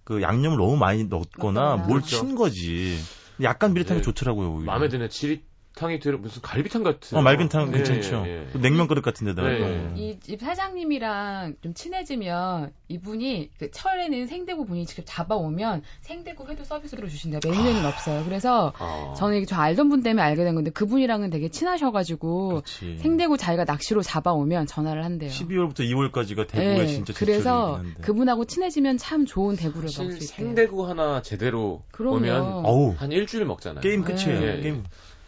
그 0.07 0.21
양념을 0.21 0.57
너무 0.57 0.77
많이 0.77 1.03
넣거나 1.03 1.75
넣거나. 1.75 1.75
뭘. 1.75 2.01
친 2.01 2.35
거지. 2.35 2.97
약간 3.41 3.73
비릿한 3.73 3.97
게 3.97 4.01
네. 4.01 4.05
좋더라고요, 4.05 4.53
오히려. 4.53 4.71
마음에 4.71 4.87
드네. 4.87 5.09
지 5.09 5.43
리탕이 5.77 5.99
들어 5.99 6.17
무슨 6.17 6.41
갈비탕 6.41 6.83
같은. 6.83 7.17
어, 7.17 7.21
맑은탕 7.21 7.67
예, 7.67 7.71
괜찮죠. 7.77 8.23
예, 8.25 8.47
예. 8.53 8.59
냉면 8.59 8.87
그릇 8.87 9.01
같은 9.01 9.25
데다가. 9.27 9.47
네. 9.47 9.59
또. 9.59 9.95
이집 9.95 10.41
사장님이랑 10.41 11.55
좀 11.61 11.73
친해지면 11.73 12.73
이분이 12.87 13.51
그 13.59 13.69
철에는 13.71 14.25
생대구 14.27 14.65
분이 14.65 14.85
직접 14.87 15.03
잡아오면 15.05 15.83
생대구 16.01 16.47
회도 16.49 16.63
서비스로 16.63 17.07
주신대요. 17.07 17.39
메뉴에는 17.45 17.85
없어요. 17.85 18.23
그래서 18.25 18.73
아. 18.77 19.13
저는 19.17 19.37
이게 19.37 19.45
저 19.45 19.55
알던 19.57 19.89
분 19.89 20.01
때문에 20.03 20.21
알게 20.23 20.43
된 20.43 20.55
건데 20.55 20.71
그분이랑은 20.71 21.29
되게 21.29 21.49
친하셔가지고 21.49 22.47
그렇지. 22.49 22.97
생대구 22.97 23.37
자기가 23.37 23.65
낚시로 23.65 24.01
잡아오면 24.01 24.65
전화를 24.65 25.03
한대요. 25.05 25.29
12월부터 25.29 25.79
2월까지가 25.81 26.47
대구에 26.47 26.77
네, 26.77 26.87
진짜 26.87 27.13
그래서. 27.15 27.81
그분하고 28.01 28.45
친해지면 28.45 28.97
참 28.97 29.25
좋은 29.25 29.55
대구를 29.55 29.89
먹을 29.97 30.11
수 30.13 30.23
있대요. 30.23 30.47
생대구 30.47 30.87
하나 30.87 31.21
제대로 31.21 31.83
그럼요. 31.91 32.15
보면 32.17 32.41
어우, 32.65 32.95
한 32.97 33.11
일주일 33.11 33.45
먹잖아요. 33.45 33.81
게임 33.81 34.03
네. 34.03 34.13
끝이에요. 34.13 34.41
예, 34.41 34.58
예. 34.58 34.62
게임. 34.62 34.83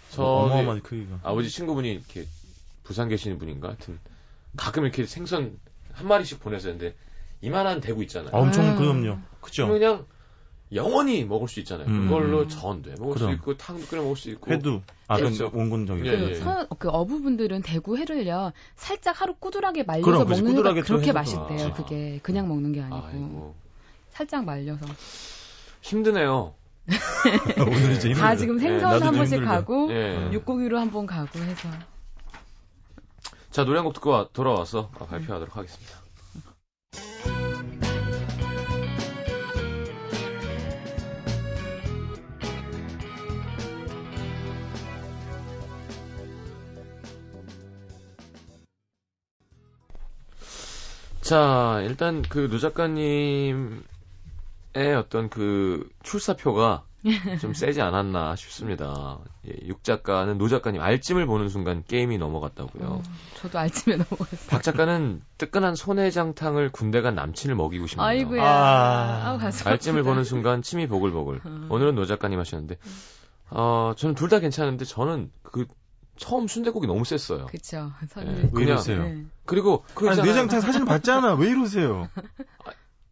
저 0.09 0.23
어마어마한 0.23 0.81
크기가. 0.81 1.19
아버지 1.23 1.49
친구분이 1.49 1.91
이렇게 1.91 2.25
부산 2.83 3.09
계시는 3.09 3.37
분인가 3.37 3.69
하여튼 3.69 3.99
가끔 4.57 4.83
이렇게 4.83 5.05
생선 5.05 5.59
한 5.93 6.07
마리씩 6.07 6.39
보내서 6.39 6.69
했는데 6.69 6.95
이만한 7.41 7.81
대구 7.81 8.01
있잖아요. 8.03 8.35
아, 8.35 8.39
엄청 8.39 8.67
음. 8.67 8.75
그럼요. 8.77 9.19
그죠? 9.41 9.67
그냥 9.67 10.05
영원히 10.73 11.23
먹을 11.23 11.47
수 11.47 11.59
있잖아요. 11.59 11.87
음. 11.87 12.07
그걸로 12.07 12.47
전도 12.47 12.91
해 12.91 12.95
먹을 12.99 13.15
그럼. 13.15 13.29
수 13.29 13.35
있고 13.35 13.57
탕도 13.57 13.85
끓여 13.87 14.01
먹을 14.01 14.15
수 14.15 14.29
있고 14.29 14.51
회도. 14.51 14.81
아, 15.07 15.17
그렇죠. 15.17 15.51
원근적이고. 15.53 16.07
예, 16.07 16.17
그, 16.17 16.29
예. 16.29 16.35
서, 16.35 16.67
그 16.77 16.89
어부분들은 16.89 17.61
대구 17.63 17.97
회를요 17.97 18.51
살짝 18.75 19.21
하루 19.21 19.35
꾸dur하게 19.35 19.83
말려서 19.83 20.25
그럼. 20.25 20.29
먹는 20.29 20.63
게또 20.63 20.81
그렇게 20.85 21.11
맛있대요. 21.11 21.67
아. 21.67 21.73
그게 21.73 22.19
그냥 22.21 22.47
먹는 22.47 22.71
게 22.71 22.81
아니고 22.81 23.07
아이고 23.07 23.55
살짝 24.11 24.45
말려서 24.45 24.85
힘드네요. 25.81 26.53
오늘 27.59 27.91
이제 27.93 28.13
다. 28.13 28.35
지금 28.35 28.55
예, 28.57 28.61
생선 28.61 28.91
나도 28.91 29.05
한좀 29.05 29.17
번씩 29.17 29.33
힘들다. 29.39 29.51
가고 29.55 29.91
예. 29.91 30.29
육고기로 30.31 30.79
한 30.79 30.91
번 30.91 31.05
가고 31.05 31.39
해서 31.39 31.69
자, 33.51 33.63
노래 33.65 33.77
한 33.77 33.85
곡 33.85 33.93
듣고 33.93 34.09
와, 34.11 34.27
돌아와서 34.31 34.89
발표하도록 34.89 35.55
하겠습니다. 35.57 35.99
자, 51.21 51.81
일단 51.83 52.21
그 52.23 52.47
노 52.49 52.57
작가님의 52.57 53.81
어떤 54.93 55.29
그 55.29 55.89
출사표가 56.03 56.83
좀 57.39 57.53
세지 57.53 57.81
않았나 57.81 58.35
싶습니다. 58.35 59.19
예, 59.47 59.53
육 59.67 59.83
작가는 59.83 60.37
노 60.37 60.49
작가님 60.49 60.81
알찜을 60.81 61.25
보는 61.27 61.47
순간 61.47 61.83
게임이 61.87 62.17
넘어갔다고요. 62.17 62.87
어, 62.89 63.01
저도 63.37 63.57
알찜에 63.57 63.95
넘어갔어요. 63.95 64.49
박 64.49 64.61
작가는 64.63 65.21
뜨끈한 65.37 65.75
소내장탕을 65.75 66.71
군대 66.71 67.01
간 67.01 67.15
남친을 67.15 67.55
먹이고 67.55 67.87
싶네요. 67.87 68.05
아이고야. 68.05 68.43
아, 68.43 69.39
아 69.39 69.51
알찜을 69.65 70.03
보는 70.03 70.23
순간 70.25 70.61
침이 70.61 70.87
보글보글. 70.87 71.41
어. 71.45 71.67
오늘은 71.69 71.95
노 71.95 72.05
작가님 72.05 72.37
하셨는데, 72.37 72.77
어, 73.49 73.93
저는 73.95 74.15
둘 74.15 74.27
다 74.29 74.39
괜찮은데 74.39 74.83
저는 74.83 75.31
그 75.41 75.67
처음 76.17 76.49
순대국이 76.49 76.85
너무 76.85 77.05
셌어요. 77.05 77.45
그쵸. 77.45 77.93
네, 78.17 78.49
왜 78.51 78.63
이러세요? 78.63 79.03
네. 79.03 79.23
그리고 79.45 79.85
그 79.93 80.09
아니, 80.09 80.21
내장탕 80.21 80.59
사진 80.59 80.83
봤잖아. 80.83 81.35
왜 81.35 81.47
이러세요? 81.47 82.09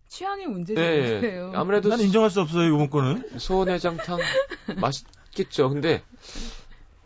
취향의 0.07 0.47
문제죠. 0.47 0.79
네, 0.81 1.51
아무래도 1.53 1.89
난 1.89 1.99
인정할 1.99 2.29
수 2.29 2.41
없어요 2.41 2.67
이번 2.67 2.89
거는. 2.89 3.37
소내장탕 3.37 4.19
맛있겠죠. 4.77 5.69
근데 5.69 6.01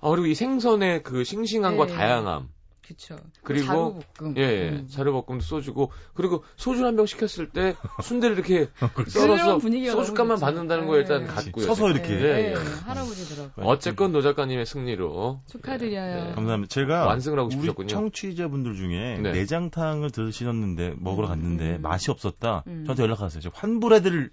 아 0.02 0.10
그리고 0.10 0.28
이 0.28 0.36
생선의 0.36 1.04
그 1.04 1.24
싱싱함과 1.24 1.86
네. 1.88 1.94
다양함. 1.94 2.50
그쵸. 2.94 3.16
그리고 3.44 3.66
자루볶음. 3.66 4.38
예, 4.38 4.42
예. 4.42 4.70
음. 4.70 4.88
자루볶음도 4.90 5.42
소주고 5.44 5.92
그리고 6.14 6.44
소주 6.56 6.86
한 6.86 6.96
병 6.96 7.06
시켰을 7.06 7.50
때 7.52 7.76
순대를 8.04 8.36
이렇게 8.38 8.70
어, 8.82 8.90
썰어서 9.08 9.60
소주값만 9.60 10.40
받는다는 10.40 10.88
거 10.88 10.98
일단 10.98 11.22
네. 11.22 11.28
갔고요. 11.28 11.66
서서 11.66 11.90
이렇게. 11.90 12.10
네, 12.16 12.54
네. 12.54 12.56
할아버지더라고요. 12.86 13.66
어쨌건 13.66 14.12
노 14.12 14.22
작가님의 14.22 14.66
승리로 14.66 15.42
축하드려요. 15.48 16.26
네. 16.26 16.32
감사합니다. 16.34 16.70
제가 16.74 17.06
완승을 17.06 17.40
하고 17.40 17.50
싶으셨군요. 17.50 17.88
청취자분들 17.88 18.76
중에 18.76 19.18
네. 19.22 19.32
내장탕을 19.32 20.12
드시셨는데 20.12 20.96
먹으러 20.98 21.28
음. 21.28 21.30
갔는데 21.30 21.76
음. 21.78 21.82
맛이 21.82 22.12
없었다. 22.12 22.64
음. 22.68 22.84
저한테 22.86 23.04
연락 23.04 23.22
왔어요. 23.22 23.42
제가 23.42 23.56
환불해드릴 23.58 24.30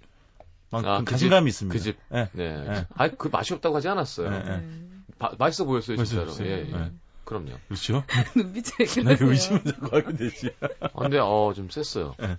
만큼 0.71 0.91
아, 0.91 0.99
그 0.99 1.05
자신감이 1.11 1.47
있습니다. 1.49 1.73
그 1.73 1.79
집. 1.83 1.97
네. 2.09 2.29
네. 2.33 2.85
아, 2.95 3.07
그 3.09 3.27
맛이 3.29 3.53
없다고 3.53 3.75
하지 3.77 3.87
않았어요. 3.87 4.29
네. 4.29 4.63
바, 5.17 5.31
맛있어 5.37 5.65
보였어요, 5.65 5.97
진짜로. 6.03 6.31
예, 6.41 6.67
예. 6.71 6.91
그럼요. 7.29 7.51
그렇죠. 7.67 8.03
눈빛이 8.35 8.65
왜 8.79 8.85
그러세요? 8.87 9.17
그 9.19 9.29
의심을 9.31 9.63
자꾸 9.63 9.95
하게 9.95 10.13
되지. 10.17 10.49
아, 10.81 10.87
근데 10.97 11.19
어 11.21 11.53
좀 11.55 11.69
셌어요. 11.69 12.15
네. 12.17 12.27
네. 12.27 12.37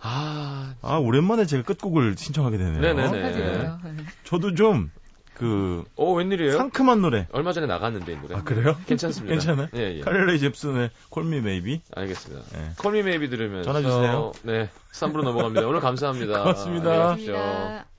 아, 0.00 0.74
아 0.80 0.96
오랜만에 0.96 1.44
제가 1.44 1.62
끝곡을 1.64 2.14
신청하게 2.16 2.56
되네요. 2.56 2.80
네네네. 2.80 3.32
네. 3.32 3.76
저도 4.24 4.54
좀 4.54 4.90
그, 5.34 5.84
어, 5.96 6.12
웬일이에요? 6.14 6.56
상큼한 6.56 7.02
노래. 7.02 7.26
얼마 7.30 7.52
전에 7.52 7.66
나갔는데, 7.66 8.10
이 8.10 8.16
노래. 8.16 8.36
아, 8.36 8.42
그래요? 8.42 8.74
괜찮습니다. 8.86 9.32
괜찮아요? 9.34 9.68
예, 9.74 9.96
예. 9.98 10.00
Carly 10.00 10.25
Rae 10.25 10.40
Jepsen의 10.40 10.88
Call 11.10 11.31
Me 11.31 11.42
Maybe. 11.42 11.82
알겠습니다. 11.94 12.42
예. 12.58 12.70
Call 12.78 12.94
Me 12.94 13.02
Maybe 13.02 13.28
들으면서. 13.28 13.70
전화주세요. 13.70 14.32
네. 14.44 14.70
3부로 14.94 15.24
넘어갑니다. 15.24 15.66
오늘 15.66 15.80
감사합니다. 15.80 16.38
고맙습니다. 16.42 16.90
감사합니다. 16.90 17.95